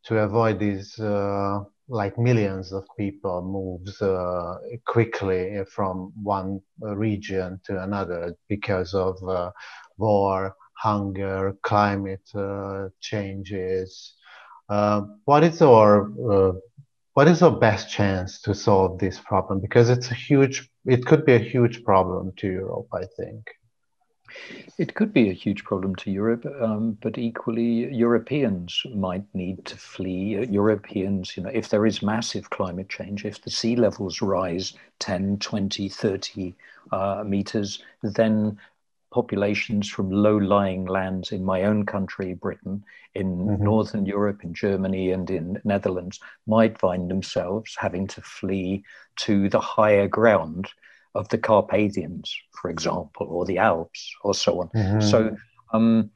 [0.09, 4.55] to avoid these uh, like millions of people moves uh,
[4.87, 9.51] quickly from one region to another because of uh,
[9.97, 14.13] war, hunger, climate uh, changes.
[14.67, 16.53] Uh, what is our uh,
[17.13, 19.59] what is our best chance to solve this problem?
[19.59, 23.43] Because it's a huge, it could be a huge problem to Europe, I think.
[24.77, 29.77] It could be a huge problem to Europe, um, but equally, Europeans might need to
[29.77, 30.45] flee.
[30.49, 35.39] Europeans, you know, if there is massive climate change, if the sea levels rise 10,
[35.39, 36.55] 20, 30
[36.91, 38.57] uh, meters, then
[39.11, 42.83] populations from low lying lands in my own country, Britain,
[43.15, 43.63] in mm-hmm.
[43.63, 48.83] Northern Europe, in Germany, and in Netherlands might find themselves having to flee
[49.17, 50.69] to the higher ground
[51.15, 54.69] of the Carpathians, for example, or the Alps, or so on.
[54.69, 55.01] Mm-hmm.
[55.01, 55.35] So,
[55.73, 56.11] um,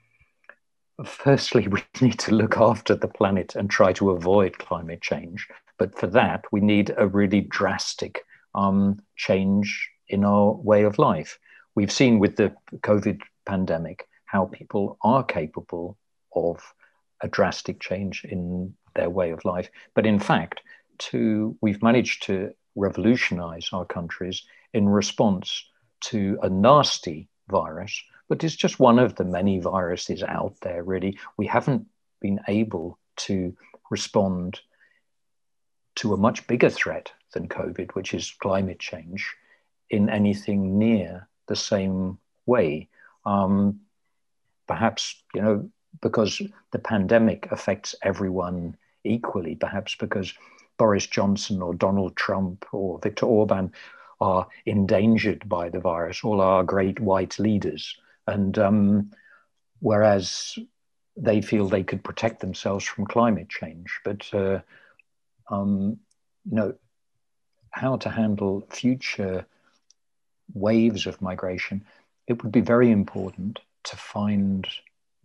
[1.06, 5.47] firstly, we need to look after the planet and try to avoid climate change.
[5.77, 8.23] But for that, we need a really drastic
[8.56, 11.39] um, change in our way of life.
[11.75, 15.97] We've seen with the COVID pandemic how people are capable
[16.36, 16.73] of
[17.21, 19.69] a drastic change in their way of life.
[19.95, 20.62] But in fact,
[20.99, 25.65] to, we've managed to revolutionize our countries in response
[26.01, 31.17] to a nasty virus, but it's just one of the many viruses out there, really.
[31.38, 31.88] We haven't
[32.19, 33.55] been able to
[33.89, 34.59] respond
[35.95, 39.36] to a much bigger threat than COVID, which is climate change,
[39.89, 42.89] in anything near the same way.
[43.25, 43.81] Um,
[44.67, 45.69] perhaps, you know,
[46.01, 50.33] because the pandemic affects everyone equally, perhaps because
[50.77, 53.71] Boris Johnson or Donald Trump or Viktor Orban
[54.23, 57.97] are endangered by the virus, all our great white leaders.
[58.25, 59.12] And um,
[59.79, 60.57] whereas
[61.17, 64.59] they feel they could protect themselves from climate change, but uh,
[65.49, 65.99] um,
[66.45, 66.73] know,
[67.71, 69.45] how to handle future
[70.53, 71.83] waves of migration,
[72.27, 74.67] it would be very important to find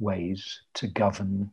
[0.01, 1.53] ways to govern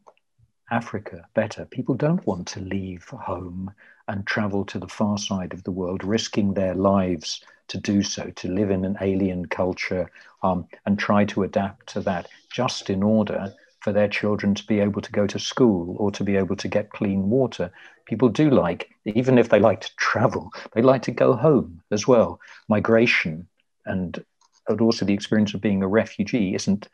[0.72, 1.66] Africa better.
[1.66, 3.72] People don't want to leave home
[4.08, 8.30] and travel to the far side of the world, risking their lives to do so,
[8.36, 10.12] to live in an alien culture
[10.44, 14.80] um, and try to adapt to that just in order for their children to be
[14.80, 17.72] able to go to school or to be able to get clean water.
[18.06, 22.08] People do like, even if they like to travel, they like to go home as
[22.08, 22.40] well.
[22.68, 23.48] Migration
[23.86, 24.24] and,
[24.68, 26.88] and also the experience of being a refugee isn't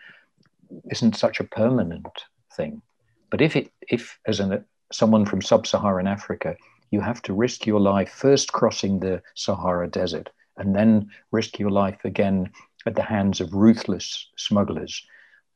[0.89, 2.07] isn't such a permanent
[2.55, 2.81] thing.
[3.29, 6.55] But if it if as an someone from sub-Saharan Africa,
[6.91, 11.71] you have to risk your life first crossing the Sahara Desert and then risk your
[11.71, 12.51] life again
[12.85, 15.03] at the hands of ruthless smugglers,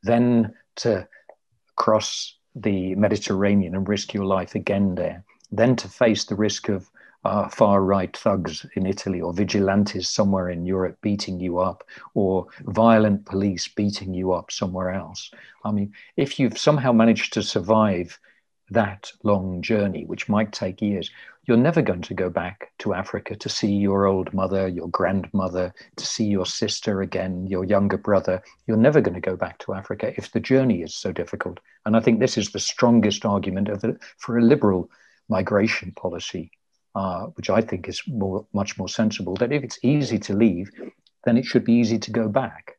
[0.02, 1.06] then to
[1.76, 5.22] cross the Mediterranean and risk your life again there,
[5.52, 6.90] then to face the risk of
[7.24, 11.82] uh, far right thugs in Italy or vigilantes somewhere in Europe beating you up
[12.14, 15.30] or violent police beating you up somewhere else.
[15.64, 18.18] I mean, if you've somehow managed to survive
[18.70, 21.10] that long journey, which might take years,
[21.46, 25.72] you're never going to go back to Africa to see your old mother, your grandmother,
[25.96, 28.42] to see your sister again, your younger brother.
[28.66, 31.60] You're never going to go back to Africa if the journey is so difficult.
[31.84, 34.90] And I think this is the strongest argument the, for a liberal
[35.28, 36.50] migration policy,
[36.96, 39.36] uh, which I think is more, much more sensible.
[39.36, 40.70] That if it's easy to leave,
[41.24, 42.75] then it should be easy to go back.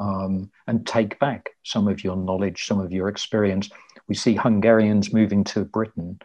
[0.00, 3.68] Um, and take back some of your knowledge, some of your experience.
[4.08, 6.18] We see Hungarians moving to Britain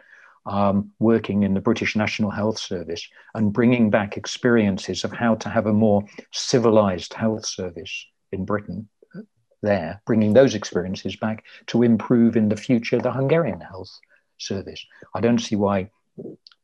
[0.46, 5.48] um, working in the British National Health Service and bringing back experiences of how to
[5.48, 9.22] have a more civilized health service in Britain uh,
[9.62, 13.90] there, bringing those experiences back to improve in the future the Hungarian health
[14.38, 14.84] service.
[15.14, 15.90] I don't see why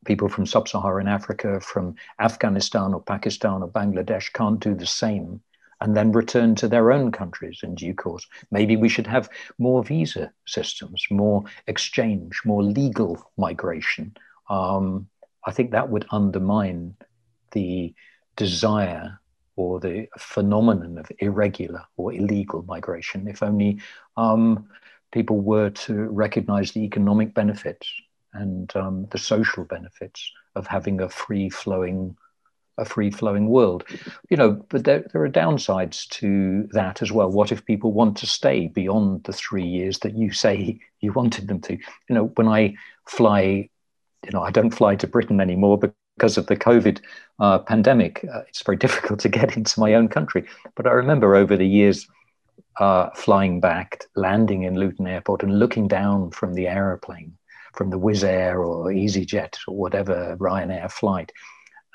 [0.05, 5.41] people from sub Saharan Africa, from Afghanistan or Pakistan or Bangladesh can't do the same
[5.83, 8.25] and then return to their own countries in due course.
[8.51, 14.15] Maybe we should have more visa systems, more exchange, more legal migration.
[14.49, 15.09] Um,
[15.45, 16.95] I think that would undermine
[17.51, 17.93] the
[18.37, 19.19] desire
[19.57, 23.81] or the phenomenon of irregular or illegal migration if only
[24.15, 24.69] um,
[25.11, 27.91] people were to recognize the economic benefits
[28.31, 32.15] and um, the social benefits of having a free flowing
[32.77, 33.83] a free flowing world.
[34.29, 37.29] You know, but there, there are downsides to that as well.
[37.29, 41.47] What if people want to stay beyond the three years that you say you wanted
[41.47, 41.73] them to?
[41.73, 42.75] You know, when I
[43.07, 43.69] fly,
[44.25, 45.77] you know, I don't fly to Britain anymore
[46.17, 47.01] because of the COVID
[47.39, 48.25] uh, pandemic.
[48.33, 50.45] Uh, it's very difficult to get into my own country.
[50.75, 52.07] But I remember over the years
[52.79, 57.37] uh, flying back, landing in Luton Airport and looking down from the aeroplane,
[57.73, 61.31] from the Wizz Air or EasyJet or whatever Ryanair flight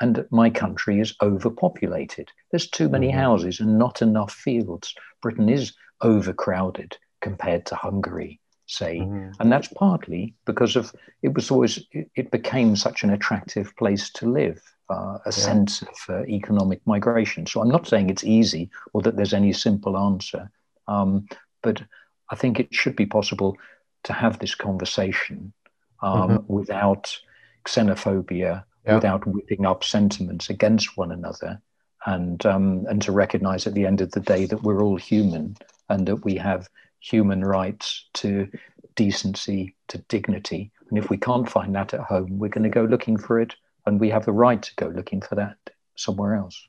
[0.00, 2.30] and my country is overpopulated.
[2.50, 3.18] There's too many mm-hmm.
[3.18, 4.94] houses and not enough fields.
[5.22, 9.30] Britain is overcrowded compared to Hungary, say, mm-hmm.
[9.40, 14.31] and that's partly because of it was always it, became such an attractive place to
[14.31, 14.60] live.
[14.90, 15.31] Uh, a yeah.
[15.33, 17.44] sense of uh, economic migration.
[17.44, 20.50] So I'm not saying it's easy or that there's any simple answer,
[20.87, 21.29] um,
[21.62, 21.83] but
[22.31, 23.58] I think it should be possible
[24.04, 25.52] to have this conversation
[26.00, 26.52] um, mm-hmm.
[26.52, 27.18] without
[27.66, 28.94] xenophobia yeah.
[28.96, 31.60] without whipping up sentiments against one another
[32.06, 35.56] and um, and to recognize at the end of the day that we're all human
[35.88, 36.68] and that we have
[37.00, 38.48] human rights to
[38.96, 42.84] decency to dignity and if we can't find that at home we're going to go
[42.84, 43.54] looking for it
[43.86, 45.56] and we have the right to go looking for that
[45.96, 46.68] somewhere else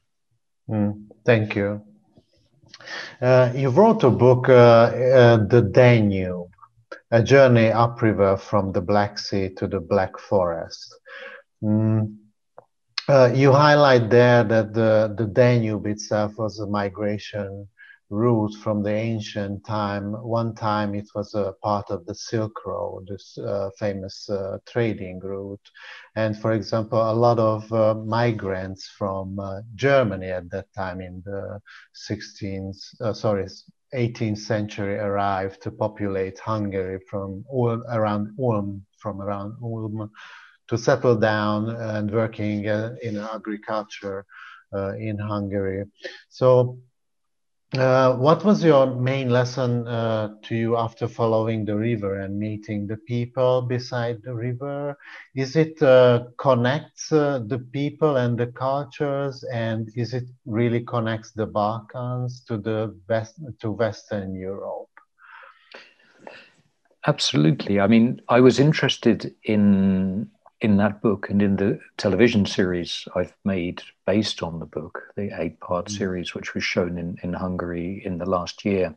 [0.70, 0.93] mm,
[1.26, 1.82] thank you
[3.22, 6.49] uh, you wrote a book uh, uh, the danube
[7.11, 10.95] a journey upriver from the Black Sea to the Black Forest.
[11.64, 12.18] Mm.
[13.07, 17.68] Uh, you highlight there that the, the Danube itself was a migration
[18.10, 20.14] route from the ancient time.
[20.14, 25.20] One time it was a part of the Silk Road, this uh, famous uh, trading
[25.20, 25.70] route.
[26.16, 31.22] And for example, a lot of uh, migrants from uh, Germany at that time in
[31.26, 31.60] the
[32.10, 33.47] 16th, uh, sorry,
[33.93, 40.12] 18th century arrived to populate Hungary from all around Ulm, from around Ulm
[40.70, 44.26] to settle down and working uh, in agriculture
[44.74, 45.86] uh, in Hungary.
[46.30, 46.78] So,
[47.78, 52.88] uh, what was your main lesson uh, to you after following the river and meeting
[52.88, 54.97] the people beside the river?
[55.36, 61.32] Is it uh, connects uh, the people and the cultures, and is it really connects
[61.32, 64.89] the Balkans to the west to Western Europe?
[67.05, 67.80] Absolutely.
[67.80, 70.30] I mean, I was interested in
[70.62, 75.32] in that book and in the television series I've made based on the book, the
[75.41, 75.97] eight part mm.
[75.97, 78.93] series, which was shown in, in Hungary in the last year,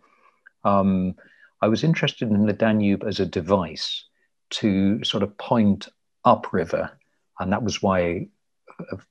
[0.64, 1.14] um,
[1.60, 4.04] I was interested in the Danube as a device
[4.50, 5.88] to sort of point
[6.24, 6.90] upriver.
[7.38, 8.26] And that was why,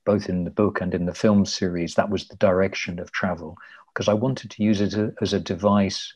[0.04, 3.56] both in the book and in the film series, that was the direction of travel,
[3.92, 6.12] because I wanted to use it as a device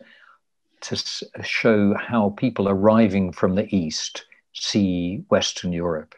[0.82, 0.96] to
[1.42, 6.14] show how people arriving from the East see Western Europe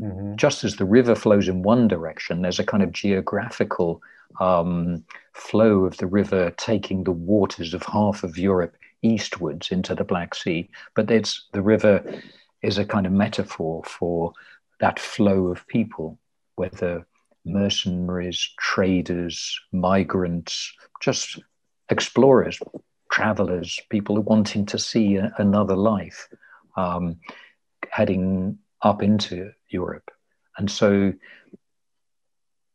[0.00, 0.36] Mm-hmm.
[0.36, 4.02] Just as the river flows in one direction, there's a kind of geographical
[4.40, 10.04] um, flow of the river taking the waters of half of Europe eastwards into the
[10.04, 10.68] Black Sea.
[10.94, 12.20] But it's, the river
[12.62, 14.32] is a kind of metaphor for
[14.80, 16.18] that flow of people,
[16.56, 17.06] whether
[17.44, 21.40] mercenaries, traders, migrants, just
[21.88, 22.60] explorers,
[23.10, 26.28] travelers, people wanting to see a, another life,
[26.76, 27.16] um,
[27.90, 30.10] heading up into Europe.
[30.56, 31.12] And so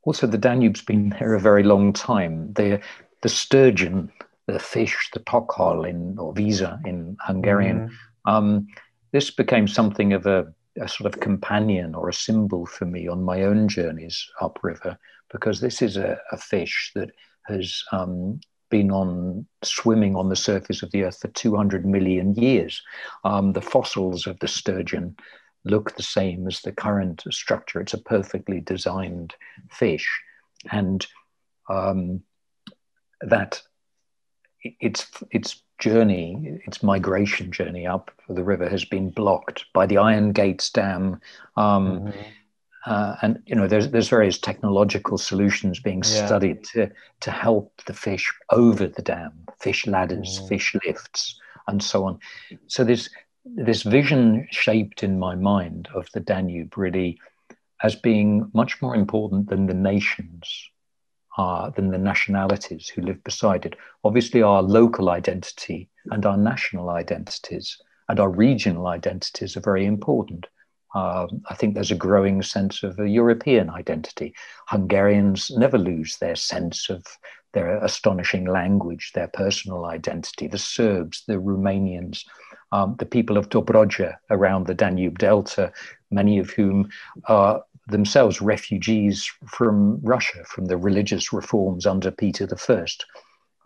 [0.03, 2.53] also the Danube's been there a very long time.
[2.53, 2.81] The,
[3.21, 4.11] the sturgeon,
[4.47, 8.31] the fish, the tokhal in or viza in Hungarian, mm.
[8.31, 8.67] um,
[9.11, 13.23] this became something of a, a sort of companion or a symbol for me on
[13.23, 14.97] my own journeys upriver,
[15.31, 17.11] because this is a, a fish that
[17.45, 18.39] has um,
[18.69, 22.81] been on swimming on the surface of the earth for 200 million years.
[23.23, 25.15] Um, the fossils of the sturgeon
[25.65, 27.79] look the same as the current structure.
[27.79, 29.35] It's a perfectly designed
[29.69, 30.07] fish.
[30.71, 31.05] And
[31.69, 32.23] um,
[33.21, 33.61] that
[34.79, 40.31] its its journey, its migration journey up the river has been blocked by the Iron
[40.31, 41.19] Gates Dam.
[41.57, 42.19] Um, mm-hmm.
[42.85, 46.25] uh, and you know, there's there's various technological solutions being yeah.
[46.25, 46.89] studied to
[47.21, 50.47] to help the fish over the dam, fish ladders, mm.
[50.49, 52.19] fish lifts, and so on.
[52.67, 53.09] So there's
[53.45, 57.19] this vision shaped in my mind of the Danube really
[57.81, 60.69] as being much more important than the nations,
[61.37, 63.75] uh, than the nationalities who live beside it.
[64.03, 67.77] Obviously, our local identity and our national identities
[68.07, 70.47] and our regional identities are very important.
[70.95, 74.33] Uh, I think there's a growing sense of a European identity.
[74.67, 77.03] Hungarians never lose their sense of
[77.53, 80.47] their astonishing language, their personal identity.
[80.47, 82.23] The Serbs, the Romanians,
[82.73, 85.71] um, the people of Dobruja around the Danube Delta,
[86.09, 86.89] many of whom
[87.27, 92.85] are themselves refugees from Russia, from the religious reforms under Peter I,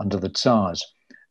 [0.01, 0.83] under the Tsars,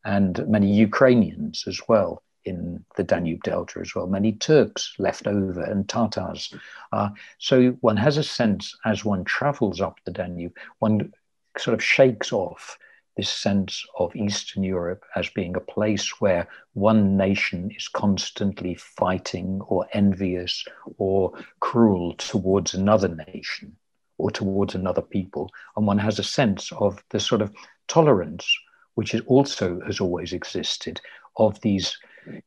[0.03, 5.61] and many Ukrainians as well in the Danube Delta as well, many Turks left over
[5.61, 6.51] and Tatars.
[6.91, 11.13] Uh, so one has a sense as one travels up the Danube, one
[11.59, 12.79] sort of shakes off
[13.17, 19.59] this sense of Eastern Europe as being a place where one nation is constantly fighting
[19.67, 20.63] or envious
[20.97, 23.75] or cruel towards another nation
[24.19, 25.49] or towards another people.
[25.75, 27.51] And one has a sense of the sort of
[27.87, 28.47] tolerance,
[28.93, 31.01] which is also has always existed,
[31.37, 31.97] of these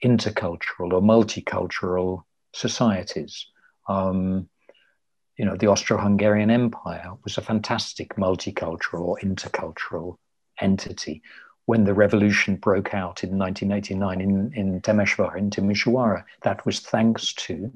[0.04, 3.46] intercultural or multicultural societies.
[3.88, 4.48] Um,
[5.36, 10.16] you know, the Austro-Hungarian Empire was a fantastic multicultural or intercultural
[10.60, 11.22] entity.
[11.66, 17.32] When the revolution broke out in 1989 in, in Temeswar, in Timisoara, that was thanks
[17.34, 17.70] to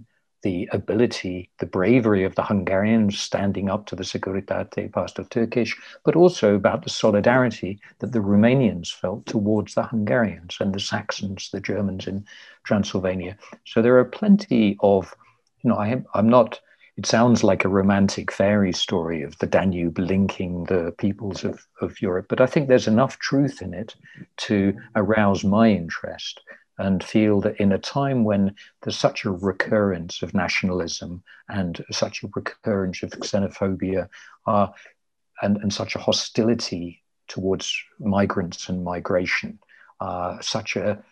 [0.45, 5.73] the ability, the bravery of the Hungarians standing up to the Securitate pastor Tőkés,
[6.05, 11.49] but also about the solidarity that the Romanians felt towards the Hungarians and the Saxons,
[11.51, 12.27] the Germans in
[12.65, 13.39] Transylvania.
[13.65, 15.15] So there are plenty of,
[15.63, 16.61] you know, I am, I'm not
[16.97, 22.01] it sounds like a romantic fairy story of the Danube linking the peoples of, of
[22.01, 23.97] Europe, but I think there's enough truth in it
[24.39, 26.41] to arouse my interest
[26.79, 32.23] and feel that in a time when there's such a recurrence of nationalism and such
[32.23, 34.09] a recurrence of xenophobia
[34.47, 34.69] uh,
[35.43, 39.59] and, and such a hostility towards migrants and migration,
[40.01, 41.03] uh, such a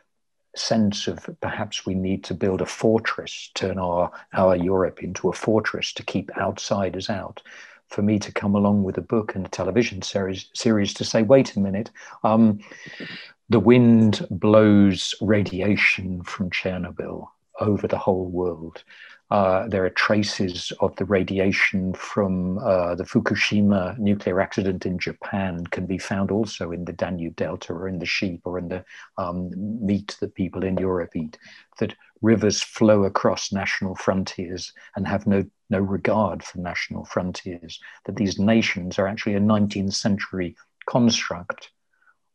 [0.55, 5.33] sense of perhaps we need to build a fortress, turn our, our Europe into a
[5.33, 7.43] fortress to keep outsiders out.
[7.89, 11.23] For me to come along with a book and a television series, series to say,
[11.23, 11.91] wait a minute,
[12.25, 12.61] um,
[13.51, 17.29] the wind blows radiation from Chernobyl
[17.61, 18.83] over the whole world.
[19.33, 25.67] Uh, there are traces of the radiation from uh, the Fukushima nuclear accident in Japan
[25.69, 28.85] can be found also in the Danube Delta or in the sheep or in the
[29.17, 31.39] um, meat that people in Europe eat.
[31.79, 37.81] That rivers flow across national frontiers and have no, no regard for national frontiers.
[38.05, 41.71] That these nations are actually a 19th century construct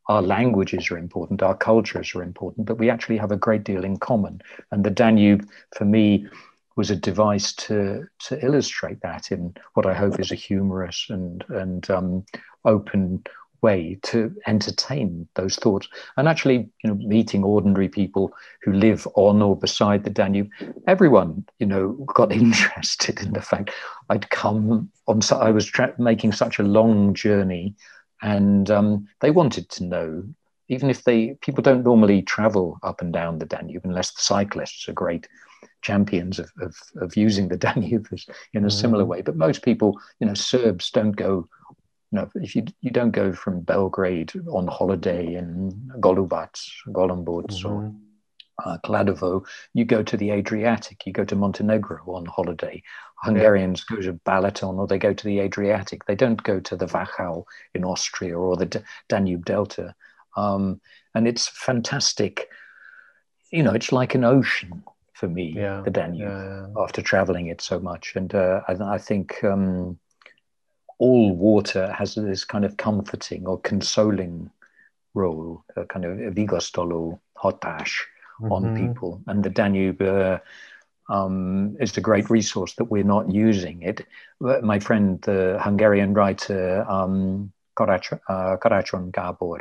[0.10, 3.84] our languages are important, our cultures are important, but we actually have a great deal
[3.84, 4.42] in common.
[4.72, 5.46] And the Danube,
[5.76, 6.28] for me,
[6.78, 11.44] was a device to to illustrate that in what I hope is a humorous and
[11.50, 12.26] and um,
[12.64, 13.24] open
[13.62, 15.88] way to entertain those thoughts.
[16.16, 20.50] And actually you know meeting ordinary people who live on or beside the danube
[20.88, 23.72] everyone you know got interested in the fact
[24.10, 27.76] i'd come on i was tra- making such a long journey
[28.22, 30.24] and um, they wanted to know
[30.70, 34.88] even if they people don't normally travel up and down the danube unless the cyclists
[34.90, 35.28] are great
[35.82, 38.08] champions of, of, of using the danube
[38.54, 39.08] in a similar mm.
[39.08, 41.48] way but most people you know serbs don't go
[42.12, 46.54] you know if you you don't go from belgrade on holiday in golubac
[46.88, 47.68] golubac mm-hmm.
[47.68, 47.94] or
[48.66, 52.82] uh, Kladovo, you go to the Adriatic, you go to Montenegro on holiday.
[53.24, 53.96] Hungarians yeah.
[53.96, 56.06] go to Balaton or they go to the Adriatic.
[56.06, 58.80] They don't go to the Wachau in Austria or the D-
[59.10, 59.94] Danube Delta.
[60.36, 60.82] Um,
[61.14, 62.50] and it's fantastic.
[63.52, 64.84] You know, it's like an ocean
[65.18, 65.82] for me, yeah.
[65.84, 68.16] the Danube, yeah, after traveling it so much.
[68.16, 69.98] And uh, I, I, think um,
[71.00, 74.52] all water has this kind of comforting or consoling
[75.16, 77.92] role, a kind of vigasztaló, hatás
[78.40, 78.52] mm-hmm.
[78.52, 79.22] on people.
[79.26, 80.38] And the Danube uh,
[81.10, 83.82] um, is a great resource that we're not using.
[83.82, 84.06] It.
[84.40, 89.60] My friend, the Hungarian writer um, Karácsony uh, Gábor,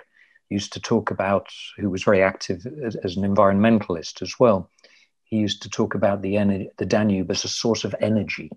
[0.48, 4.70] used to talk about, who was very active as, as, an environmentalist as well.
[5.26, 8.50] He used to talk about the, the Danube as a source of energy,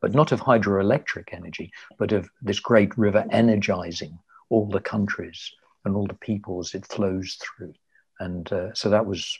[0.00, 4.18] but not of hydroelectric energy, but of this great river energizing
[4.50, 5.52] all the countries
[5.84, 7.74] and all the peoples it flows through.
[8.20, 9.38] And uh, so that was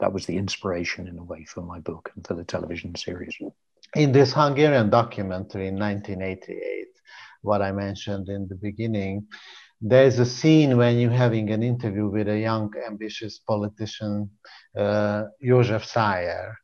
[0.00, 3.34] that was the inspiration in a way for my book and for the television series.
[3.94, 6.88] In this Hungarian documentary in 1988,
[7.40, 9.26] what I mentioned in the beginning,
[9.80, 14.30] there's a scene when you're having an interview with a young, ambitious politician,
[14.76, 16.54] uh, Joseph Szájer,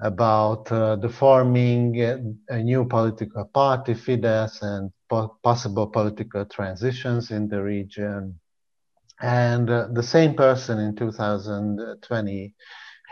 [0.00, 2.00] about uh, the forming
[2.48, 8.38] a new political party, Fidesz, and po- possible political transitions in the region.
[9.20, 12.54] And uh, the same person in 2020,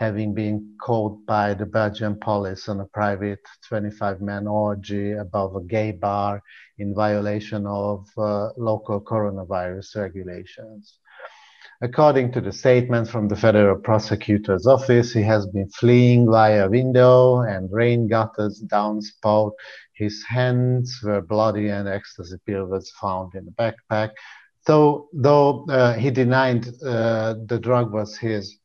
[0.01, 3.39] having been caught by the Belgian police on a private
[3.69, 6.41] 25 man orgy above a gay bar
[6.79, 10.97] in violation of uh, local coronavirus regulations.
[11.83, 17.41] According to the statement from the federal prosecutor's office, he has been fleeing via window
[17.41, 19.51] and rain gutters downspout.
[19.93, 24.09] His hands were bloody and ecstasy pill was found in the backpack.
[24.65, 28.57] So, though uh, he denied uh, the drug was his.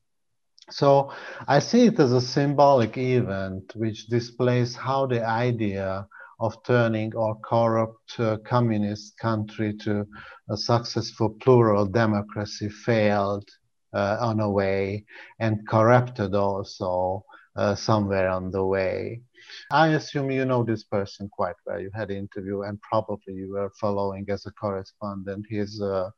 [0.70, 1.12] So,
[1.48, 6.06] I see it as a symbolic event which displays how the idea
[6.40, 10.06] of turning our corrupt uh, communist country to
[10.50, 13.48] a successful plural democracy failed
[13.94, 15.04] uh, on a way
[15.40, 17.24] and corrupted also
[17.56, 19.22] uh, somewhere on the way.
[19.70, 21.80] I assume you know this person quite well.
[21.80, 26.10] You had an interview, and probably you were following as a correspondent his uh,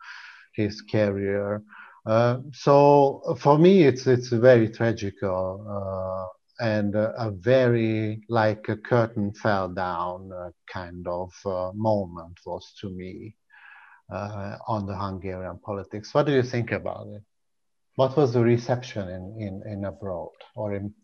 [0.54, 1.62] his career.
[2.08, 9.30] Uh, so for me, it's it's very tragical uh, and a very like a curtain
[9.34, 13.36] fell down uh, kind of uh, moment was to me
[14.10, 16.14] uh, on the Hungarian politics.
[16.14, 17.22] What do you think about it?
[17.96, 20.94] What was the reception in, in, in abroad or in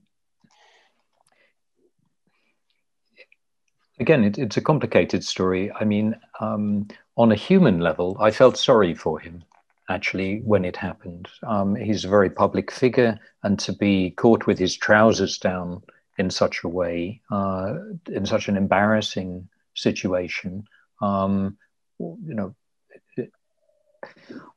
[4.01, 5.71] again, it, it's a complicated story.
[5.71, 6.89] I mean, um,
[7.19, 9.45] on a human level, I felt sorry for him
[9.89, 11.29] actually when it happened.
[11.47, 15.83] Um, he's a very public figure, and to be caught with his trousers down
[16.19, 17.75] in such a way, uh,
[18.11, 20.65] in such an embarrassing situation,
[21.03, 21.57] um,
[21.99, 22.55] you know,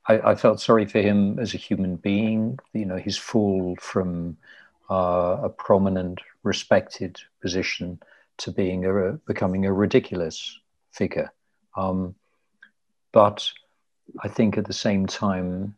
[0.07, 2.59] I, I, felt sorry for him as a human being.
[2.73, 4.37] You know, his fall from
[4.89, 7.99] uh, a prominent, respected position
[8.37, 10.59] to being a becoming a ridiculous
[10.91, 11.31] figure.
[11.75, 12.15] Um,
[13.11, 13.51] but
[14.23, 15.75] I think at the same time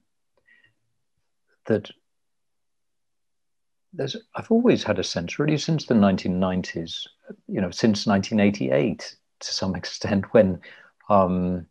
[1.65, 1.89] that
[3.93, 7.07] there's I've always had a sense, really, since the 1990s,
[7.47, 10.61] you know, since 1988 to some extent, when
[11.09, 11.65] um,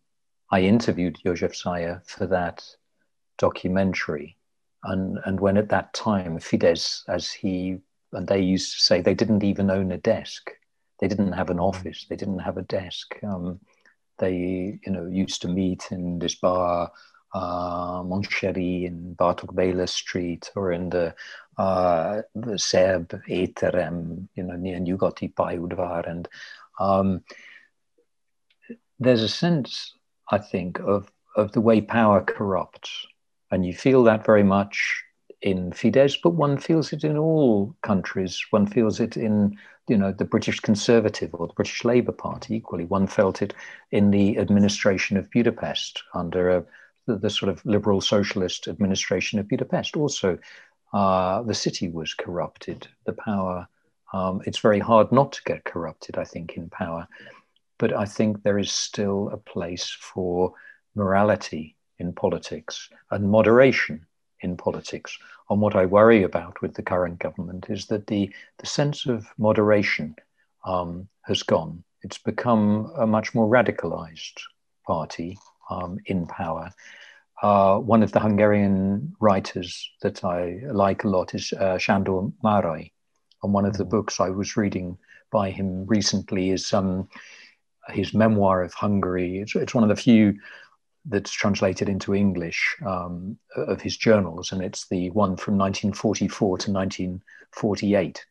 [0.50, 2.64] I interviewed József Szájer for that
[3.38, 4.36] documentary,
[4.84, 7.78] and and when at that time Fidesz, as he
[8.12, 10.50] and they used to say, they didn't even own a desk,
[11.00, 13.14] they didn't have an office, they didn't have a desk.
[13.22, 13.61] Um,
[14.19, 16.91] they, you know, used to meet in this bar
[17.35, 21.14] uh, in Bartók Béla Street or in the,
[21.59, 26.09] uh, the Serb Étterem, you know, near Nyugati Pályaudvar.
[26.09, 26.29] And
[26.79, 27.23] um,
[28.99, 29.95] there's a sense,
[30.31, 33.07] I think, of, of the way power corrupts.
[33.51, 35.03] And you feel that very much
[35.41, 38.45] in Fidesz, but one feels it in all countries.
[38.51, 39.57] One feels it in,
[39.89, 42.84] you know, the British Conservative or the British Labour Party equally.
[42.84, 43.55] One felt it
[43.91, 46.64] in the administration of Budapest under a
[47.09, 49.97] the, the sort of liberal socialist administration of Budapest.
[49.97, 50.39] Also,
[50.93, 52.86] uh, the city was corrupted.
[53.07, 53.66] The power,
[54.12, 57.09] um, it's very hard not to get corrupted, I think, in power.
[57.78, 60.53] But I think there is still a place for
[60.95, 64.07] morality in politics and moderation
[64.41, 65.18] in politics.
[65.51, 69.26] And what I worry about with the current government is that the, the sense of
[69.39, 70.14] moderation
[70.64, 71.84] um, has gone.
[72.03, 74.41] It's become a much more radicalized
[74.86, 75.39] party
[75.70, 76.70] um, in power.
[77.43, 82.91] Uh, one of the Hungarian writers that I like a lot is uh, Sándor Márai.
[83.43, 83.91] And one of the mm.
[83.91, 84.99] books I was reading
[85.30, 87.09] by him recently is um,
[87.91, 89.39] his memoir of Hungary.
[89.39, 90.39] It's, it's, one of the few
[91.09, 96.70] that's translated into English um, of his journals, and it's the one from 1944 to
[96.70, 98.24] 1948.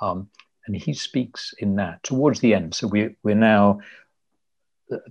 [0.00, 0.28] Um,
[0.66, 2.74] and he speaks in that towards the end.
[2.74, 3.80] So we, we're now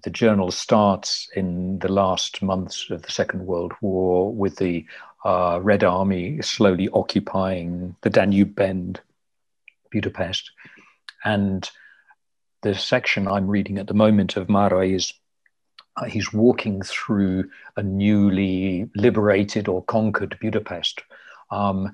[0.03, 4.85] the journal starts in the last months of the Second World War with the
[5.25, 8.99] uh, Red Army slowly occupying the Danube Bend,
[9.91, 10.51] Budapest.
[11.23, 11.69] And
[12.61, 15.13] the section I'm reading at the moment of Márai is
[15.99, 21.01] uh, he's walking through a newly liberated or conquered Budapest
[21.51, 21.93] um,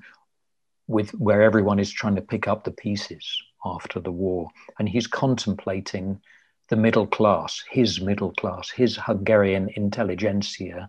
[0.86, 4.48] with where everyone is trying to pick up the pieces after the war.
[4.78, 6.20] And he's contemplating
[6.68, 10.88] the middle class, his middle class, his Hungarian intelligentsia,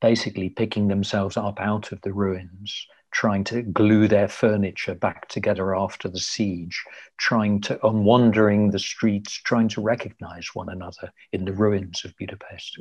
[0.00, 2.86] basically picking themselves up out of the ruins,
[3.16, 6.84] trying to glue their furniture back together after the siege,
[7.16, 12.14] trying to, on wandering the streets, trying to recognize one another in the ruins of
[12.18, 12.78] Budapest.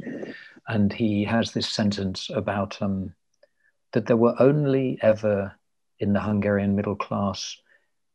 [0.67, 3.15] And he has this sentence about um,
[3.93, 5.55] that there were only ever
[5.99, 7.55] in the Hungarian middle class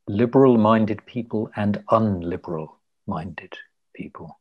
[0.06, 2.68] liberal minded people and unliberal
[3.06, 3.54] minded
[3.94, 4.38] people.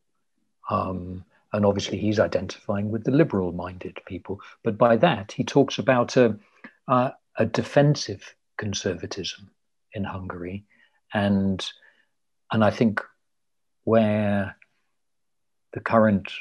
[0.70, 1.24] Um,
[1.54, 4.42] and obviously, he's identifying with the liberal minded people.
[4.66, 6.38] But by that, he talks about a,
[6.90, 9.50] a, a defensive conservatism
[9.94, 10.66] in Hungary.
[11.14, 11.66] And,
[12.52, 13.02] and I think
[13.86, 14.56] where
[15.74, 16.32] the current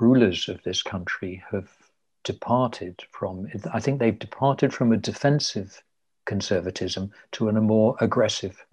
[0.00, 1.68] rulers of this country have
[2.24, 5.82] departed from, I think they've departed from a defensive
[6.24, 8.64] conservatism to a more aggressive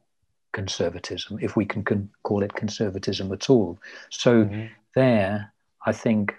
[0.54, 3.78] conservatism, if we can con- call it conservatism at all.
[4.10, 4.68] So mm-hmm.
[4.96, 5.54] there,
[5.86, 6.34] I think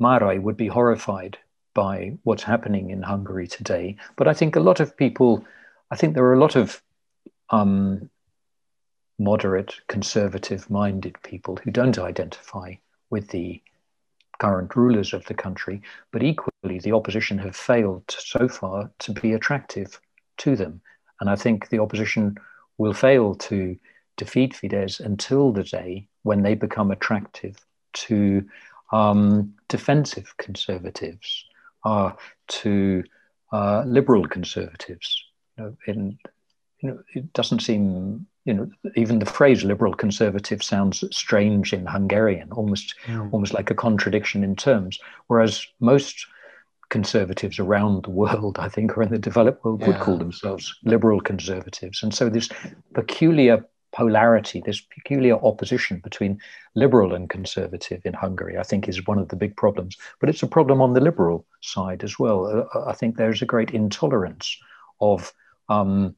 [0.00, 1.38] Márai would be horrified
[1.78, 3.94] by what's happening in Hungary today.
[4.16, 5.44] But I think a lot of people,
[5.92, 6.82] I think there are a lot of
[7.50, 8.10] um,
[9.16, 12.74] moderate, conservative minded people who don't identify
[13.10, 13.62] with the
[14.40, 19.32] current rulers of the country, but equally the opposition have failed so far to be
[19.32, 20.00] attractive
[20.38, 20.80] to them.
[21.20, 22.36] And I think the opposition
[22.78, 23.76] will fail to
[24.16, 27.56] defeat Fidesz until the day when they become attractive
[28.08, 28.44] to
[28.90, 31.44] um, defensive conservatives,
[31.84, 32.12] uh,
[32.48, 33.04] to
[33.52, 35.24] uh, liberal conservatives.
[35.56, 36.18] You know, in,
[36.80, 41.86] you know, it doesn't seem, you know, even the phrase liberal conservative sounds strange in
[41.86, 43.32] Hungarian, almost, mm.
[43.32, 44.98] almost like a contradiction in terms.
[45.26, 46.26] Whereas most
[46.88, 49.88] conservatives around the world, I think, or in the developed world, yeah.
[49.88, 52.02] would call themselves liberal conservatives.
[52.02, 52.48] And so this
[52.94, 53.64] peculiar
[53.98, 56.40] polarity, this peculiar opposition between
[56.76, 59.96] liberal and conservative in Hungary, I think, is one of the big problems.
[60.20, 62.46] But it's a problem on the liberal side as well.
[62.46, 64.56] Uh, I think there's a great intolerance
[65.00, 65.32] of
[65.68, 66.14] um,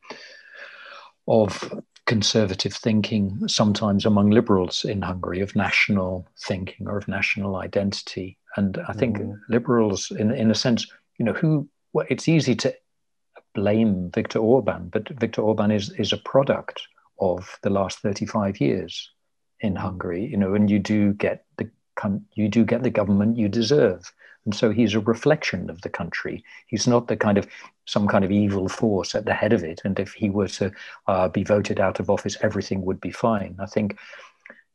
[1.26, 1.72] of
[2.04, 8.36] conservative thinking, sometimes among liberals in Hungary, of national thinking or of national identity.
[8.56, 9.32] And I think mm-hmm.
[9.48, 10.86] liberals, in, in a sense,
[11.18, 12.74] you know, who, well, it's easy to
[13.54, 16.82] blame Viktor Orban, but Viktor Orban is, is a product
[17.20, 19.10] of the last 35 years
[19.60, 19.76] in.
[19.76, 21.70] Hungary, you know, and you do get the
[22.34, 24.10] you do get the government you deserve.
[24.46, 26.42] And so he's a reflection of the country.
[26.66, 27.46] He's not the kind of
[27.84, 29.82] some kind of evil force at the head of it.
[29.84, 30.72] And if he were to
[31.06, 33.56] uh, be voted out of office, everything would be fine.
[33.60, 33.98] I think,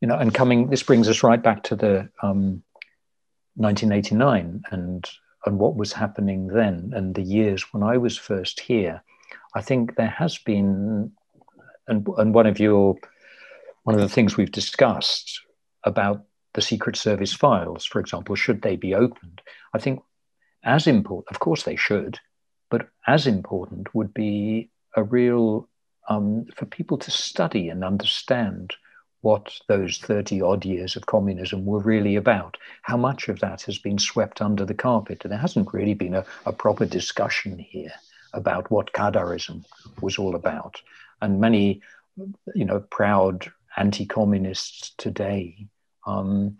[0.01, 2.61] you know, and coming, this brings us right back to the um,
[3.55, 5.09] 1989 and
[5.45, 9.03] and what was happening then and the years when I was first here.
[9.53, 11.11] I think there has been,
[11.87, 12.95] and and one of your,
[13.83, 15.41] one of the things we've discussed
[15.83, 16.23] about
[16.53, 19.41] the Secret Service files, for example, should they be opened?
[19.73, 20.01] I think
[20.63, 22.19] as important, of course they should,
[22.69, 25.69] but as important would be a real,
[26.09, 28.75] um, for people to study and understand
[29.21, 32.57] what those 30 odd years of communism were really about.
[32.83, 35.23] How much of that has been swept under the carpet?
[35.23, 37.91] And there hasn't really been a, a proper discussion here
[38.33, 39.65] about what Kadarism
[39.99, 40.79] was all about.
[41.25, 41.81] And many,
[42.53, 45.67] you know, proud anti-communists today
[46.05, 46.55] um,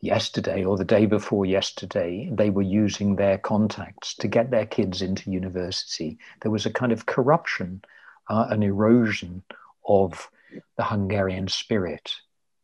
[0.00, 5.02] yesterday or the day before yesterday, they were using their contacts to get their kids
[5.02, 6.16] into university.
[6.42, 7.82] There was a kind of corruption,
[8.30, 9.42] uh, an erosion
[9.88, 10.30] of
[10.76, 12.14] the Hungarian spirit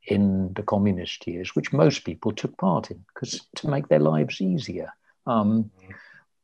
[0.07, 4.41] in the communist years, which most people took part in because to make their lives
[4.41, 4.93] easier.
[5.27, 5.93] Um, mm-hmm.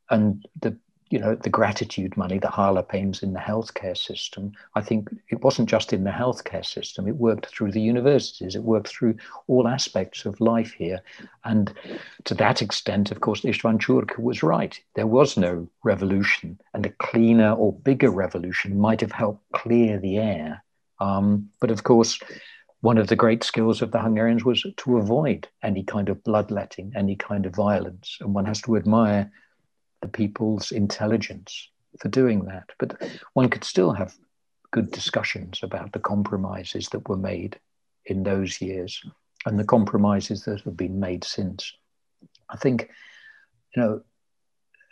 [0.09, 0.77] and the
[1.09, 4.51] you know, the gratitude money, the Hálapénz in the healthcare system.
[4.75, 8.63] I think it wasn't just in the healthcare system, it worked through the universities, it
[8.63, 9.15] worked through
[9.47, 11.01] all aspects of life here.
[11.45, 11.73] And
[12.25, 14.79] to that extent, of course, István Csurka was right.
[14.95, 20.17] There was no revolution, and a cleaner or bigger revolution might have helped clear the
[20.17, 20.63] air.
[20.99, 22.19] Um, but of course,
[22.81, 26.93] one of the great skills of the Hungarians was to avoid any kind of bloodletting,
[26.95, 28.17] any kind of violence.
[28.21, 29.31] And one has to admire
[30.01, 31.69] the people's intelligence
[31.99, 32.69] for doing that.
[32.77, 33.01] But
[33.33, 34.15] one could still have
[34.71, 37.59] good discussions about the compromises that were made
[38.05, 39.03] in those years
[39.45, 41.73] and the compromises that have been made since.
[42.49, 42.89] I think,
[43.75, 44.01] you know,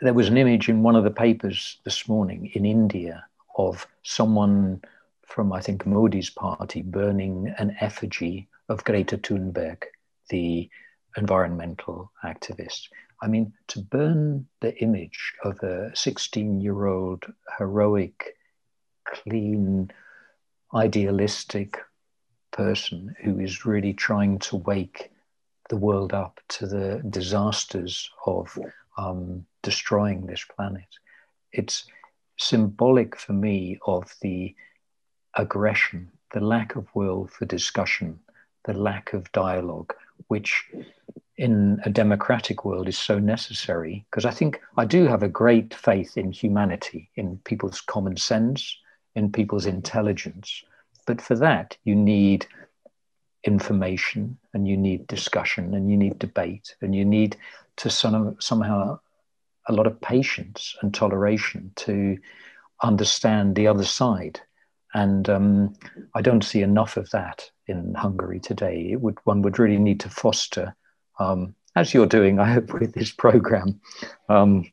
[0.02, 3.26] there was an image in one of the papers this morning in India
[3.58, 4.82] of someone
[5.26, 9.84] from, I think, Modi's party burning an effigy of Greta Thunberg,
[10.30, 10.70] the
[11.18, 12.90] environmental activist.
[13.22, 17.26] I mean, to burn the image of a 16 year old
[17.58, 18.38] heroic,
[19.06, 19.92] clean,
[20.74, 21.78] idealistic
[22.52, 25.12] person who is really trying to wake
[25.70, 28.58] the world up to the disasters of
[28.98, 30.88] um, destroying this planet.
[31.52, 31.86] It's
[32.38, 34.56] symbolic for me of the
[35.36, 38.20] aggression, the lack of will for discussion,
[38.66, 39.94] the lack of dialogue,
[40.28, 40.70] which
[41.38, 45.74] in a democratic world is so necessary because I think I do have a great
[45.74, 48.76] faith in humanity, in people's common sense,
[49.16, 50.64] in people's intelligence.
[51.06, 52.48] But for that, you need
[53.44, 57.38] information and you need discussion and you need debate and you need
[57.78, 59.00] to some, somehow
[59.68, 62.18] a lot of patience and toleration to
[62.82, 64.40] understand the other side.
[64.94, 65.76] And um,
[66.16, 68.96] I don't see enough of that in Hungary today.
[68.96, 70.76] Would one would really need to foster
[71.20, 73.80] um, as you're doing, I hope, with this program,
[74.30, 74.66] um,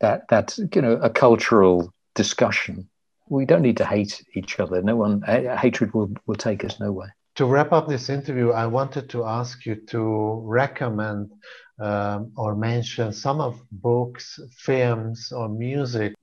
[0.00, 2.88] that that you know a cultural discussion.
[3.28, 4.82] We don't need to hate each other.
[4.82, 7.14] No one hatred will will take us nowhere.
[7.36, 11.32] To wrap up this interview, I wanted to ask you to recommend
[11.80, 16.14] um, or mention some of books, films, or music.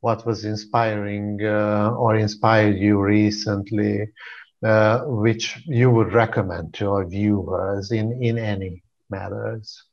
[0.00, 4.08] What was inspiring uh, or inspired you recently,
[4.62, 8.83] uh, which you would recommend to our viewers in in any
[9.14, 9.84] matters.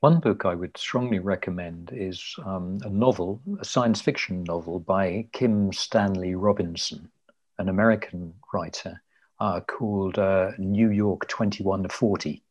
[0.00, 5.26] One book I would strongly recommend is um, a novel, a science fiction novel by
[5.32, 7.10] Kim Stanley Robinson,
[7.58, 9.02] an American writer,
[9.40, 12.42] uh, called uh, New York 2140.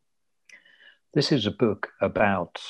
[1.14, 2.62] This is a book about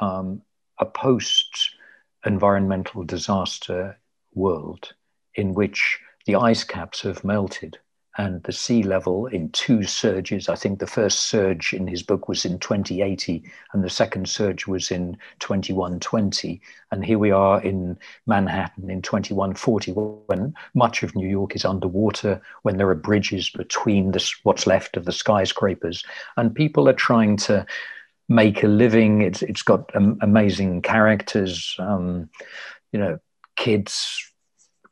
[0.00, 0.42] um,
[0.80, 1.76] a post
[2.24, 3.98] environmental disaster
[4.32, 4.94] world
[5.34, 7.78] in which the ice caps have melted
[8.16, 10.48] and the sea level in two surges.
[10.48, 13.42] I think the first surge in his book was in 2080,
[13.72, 16.60] and the second surge was in 2120.
[16.92, 19.92] And here we are in Manhattan in 2140,
[20.26, 24.96] when much of New York is underwater, when there are bridges between this, what's left
[24.96, 26.04] of the skyscrapers,
[26.36, 27.66] and people are trying to
[28.28, 29.22] make a living.
[29.22, 32.30] It's it's got um, amazing characters, um,
[32.92, 33.18] you know,
[33.56, 34.30] kids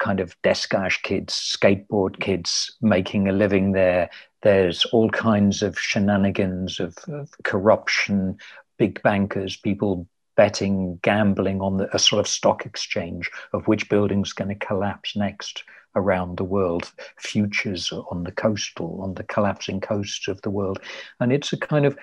[0.02, 4.10] kind of Descage kids, skateboard kids making a living there,
[4.42, 8.36] there's all kinds of shenanigans of, of corruption,
[8.78, 14.32] big bankers, people betting, gambling on the, a sort of stock exchange of which building's
[14.32, 15.62] going to collapse next
[15.94, 20.80] around the world, futures on the coastal, on the collapsing coasts of the world.
[21.20, 21.96] And it's a kind of,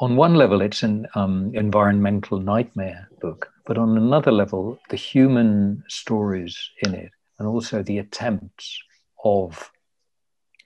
[0.00, 5.82] on one level, it's an um, environmental nightmare book, but on another level, the human
[5.88, 8.80] stories in it and also the attempts
[9.24, 9.70] of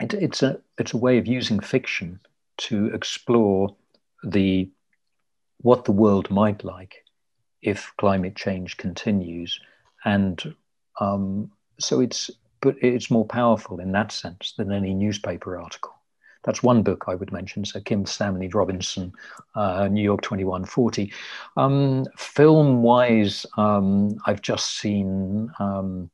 [0.00, 2.20] it, it's a it's a way of using fiction
[2.58, 3.74] to explore
[4.24, 4.70] the
[5.58, 7.04] what the world might like
[7.62, 9.60] if climate change continues,
[10.04, 10.54] and
[11.00, 12.30] um, so it's
[12.60, 15.94] but it's more powerful in that sense than any newspaper article.
[16.44, 17.64] That's one book I would mention.
[17.64, 19.12] So Kim Stanley Robinson,
[19.54, 21.12] uh, New York 2140.
[21.56, 26.10] Um, film wise, um, I've just seen um,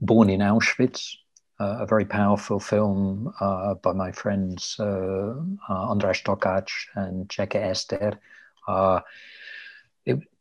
[0.00, 1.16] Born in Auschwitz,
[1.58, 5.34] uh, a very powerful film uh, by my friends uh,
[5.70, 8.18] uh Andras Takács and Cseke Eszter.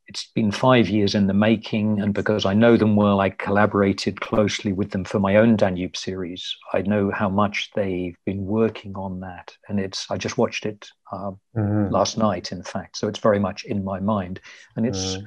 [0.07, 3.29] It, has been five years in the making, and because I know them well, I
[3.29, 6.55] collaborated closely with them for my own Danube series.
[6.73, 10.09] I know how much they've been working on that, and it's.
[10.09, 11.91] I just watched it uh, mm-hmm.
[11.91, 14.39] last night, in fact, so it's very much in my mind,
[14.75, 15.17] and it's.
[15.17, 15.25] Mm.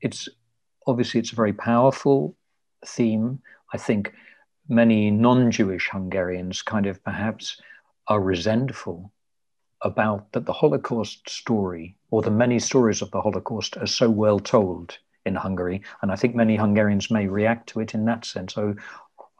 [0.00, 0.28] It's
[0.86, 2.36] obviously it's a very powerful
[2.84, 3.40] theme.
[3.72, 4.12] I think
[4.68, 7.60] many non Jewish Hungarians kind of perhaps
[8.08, 9.12] are resentful
[9.82, 14.38] about that the Holocaust story or the many stories of the Holocaust are so well
[14.38, 15.82] told in Hungary.
[16.02, 18.56] And I think many Hungarians may react to it in that sense.
[18.56, 18.74] Oh,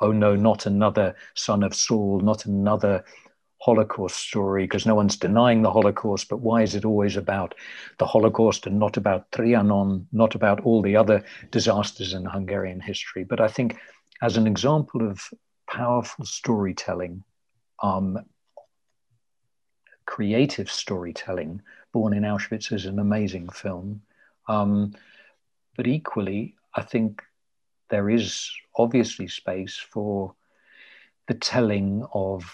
[0.00, 3.04] oh no, not another son of Saul, not another
[3.58, 7.54] Holocaust story, because no one's denying the Holocaust, but why is it always about
[7.98, 13.22] the Holocaust and not about Trianon, not about all the other disasters in Hungarian history?
[13.22, 13.76] But I think
[14.20, 15.20] as an example of
[15.70, 17.22] powerful storytelling,
[17.84, 18.18] um,
[20.06, 24.02] creative storytelling, Born in Auschwitz is an amazing film.
[24.48, 24.94] Um,
[25.76, 27.22] but equally, I think
[27.90, 30.34] there is obviously space for
[31.28, 32.44] the telling of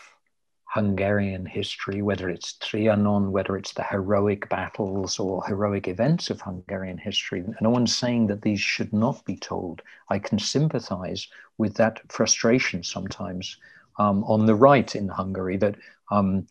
[0.65, 6.99] Hungarian history, whether it's Trianon, whether it's the heroic battles or heroic events of Hungarian
[6.99, 7.43] history.
[7.61, 9.81] No one's saying that these should not be told.
[10.11, 11.27] I can sympathize
[11.57, 13.57] with that frustration sometimes
[13.99, 15.77] um, on the right in Hungary that
[16.11, 16.47] um,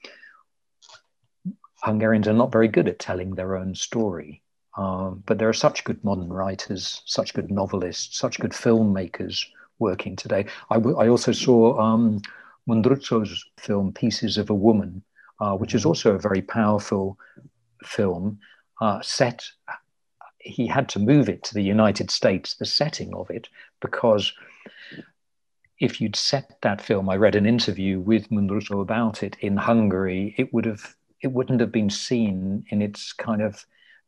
[1.84, 4.42] Hungarians are not very good at telling their own story.
[4.78, 9.46] Um, but there are such good modern writers, such good novelists, such good filmmakers
[9.80, 10.46] working today.
[10.70, 12.22] I, w- I also saw um,
[12.70, 15.02] Mundruczo's film Pieces of a Woman,
[15.40, 15.90] uh, which is mm-hmm.
[15.90, 17.18] also a very powerful
[17.84, 18.40] film,
[18.82, 19.50] uh, set.
[20.38, 23.50] He had to move it to the United States, the setting of it,
[23.82, 24.32] because
[25.80, 30.36] if you'd set that film, I read an interview with Mundruczo about it in Hungary,
[30.38, 33.66] it would have it wouldn't have been seen in its kind of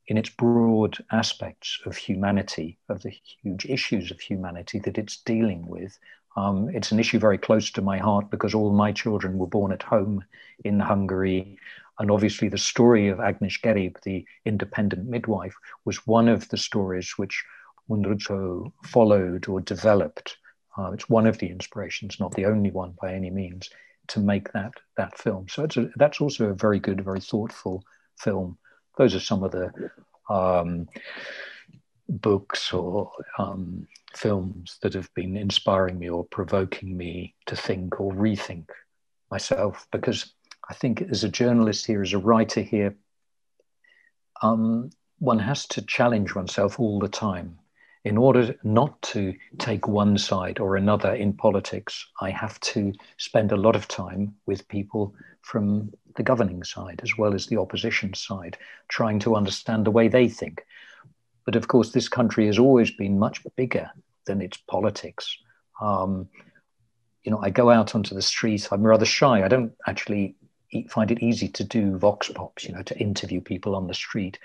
[0.07, 5.67] in its broad aspects of humanity, of the huge issues of humanity that it's dealing
[5.67, 5.99] with,
[6.35, 9.71] um, it's an issue very close to my heart because all my children were born
[9.71, 10.23] at home
[10.63, 11.57] in Hungary.
[11.99, 15.55] And obviously, the story of Agnes Geréb, the independent midwife,
[15.85, 17.43] was one of the stories which
[17.89, 20.37] Mundruczo followed or developed.
[20.77, 23.69] Uh, it's one of the inspirations, not the only one by any means,
[24.09, 25.47] to make that that film.
[25.49, 27.83] So a, that's also a very good, very thoughtful
[28.17, 28.57] film.
[28.97, 29.71] Those are some of the
[30.29, 30.87] um,
[32.09, 38.11] books or um, films that have been inspiring me or provoking me to think or
[38.11, 38.65] rethink
[39.31, 40.33] myself because
[40.69, 42.95] I think as a journalist here, as a writer here,
[44.41, 47.59] um, one has to challenge oneself all the time.
[48.05, 53.51] In order not to take one side or another in politics, I have to spend
[53.51, 58.13] a lot of time with people from the governing side as well as the opposition
[58.13, 60.65] side, trying to understand the way they think.
[61.45, 63.89] But of course, this country has always been much bigger
[64.25, 65.37] than its politics.
[65.81, 66.29] Um,
[67.23, 68.69] you know, I go out onto the street.
[68.71, 69.43] I'm rather shy.
[69.43, 70.35] I don't actually
[70.89, 72.65] find it easy to do vox pops.
[72.65, 74.39] You know, to interview people on the street,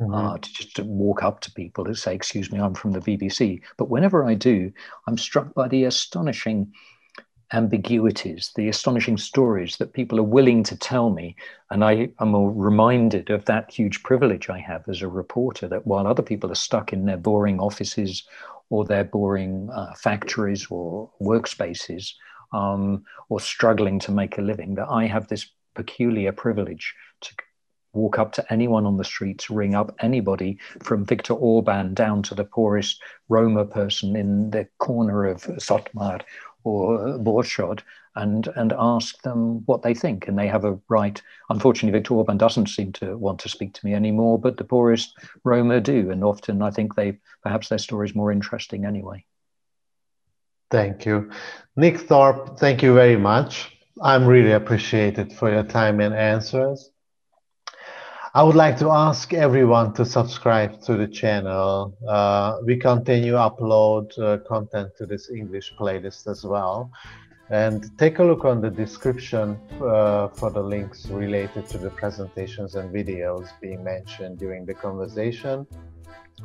[0.00, 0.14] mm-hmm.
[0.14, 3.00] uh, to just to walk up to people and say, "Excuse me, I'm from the
[3.00, 4.72] BBC." But whenever I do,
[5.06, 6.72] I'm struck by the astonishing
[7.52, 11.34] ambiguities, the astonishing stories that people are willing to tell me.
[11.70, 16.06] And I am reminded of that huge privilege I have as a reporter that while
[16.06, 18.22] other people are stuck in their boring offices
[18.68, 22.12] or their boring uh, factories or workspaces
[22.52, 27.34] um, or struggling to make a living, that I have this peculiar privilege to
[27.92, 32.34] walk up to anyone on the streets, ring up anybody from Viktor Orban down to
[32.34, 36.22] the poorest Roma person in the corner of Szatmár
[36.64, 37.80] or Borsod
[38.16, 41.20] and and ask them what they think, and they have a right.
[41.48, 45.16] Unfortunately, Viktor Orban doesn't seem to want to speak to me anymore, but the poorest
[45.44, 49.24] Roma do, and often I think they perhaps their story is more interesting anyway.
[50.70, 51.30] Thank you,
[51.76, 52.58] Nick Thorpe.
[52.58, 53.76] Thank you very much.
[54.02, 56.90] I'm really appreciated for your time and answers.
[58.32, 61.92] I would like to ask everyone to subscribe to the channel.
[62.08, 66.92] Uh, we continue upload uh, content to this English playlist as well.
[67.50, 72.76] And take a look on the description uh, for the links related to the presentations
[72.76, 75.66] and videos being mentioned during the conversation.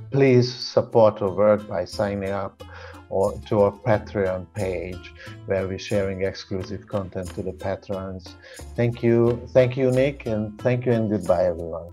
[0.10, 2.64] Please support our work by signing up
[3.10, 5.14] or to our Patreon page
[5.46, 8.36] where we're sharing exclusive content to the patrons.
[8.76, 9.42] Thank you.
[9.50, 11.90] Thank you, Nick, and thank you and goodbye, everyone.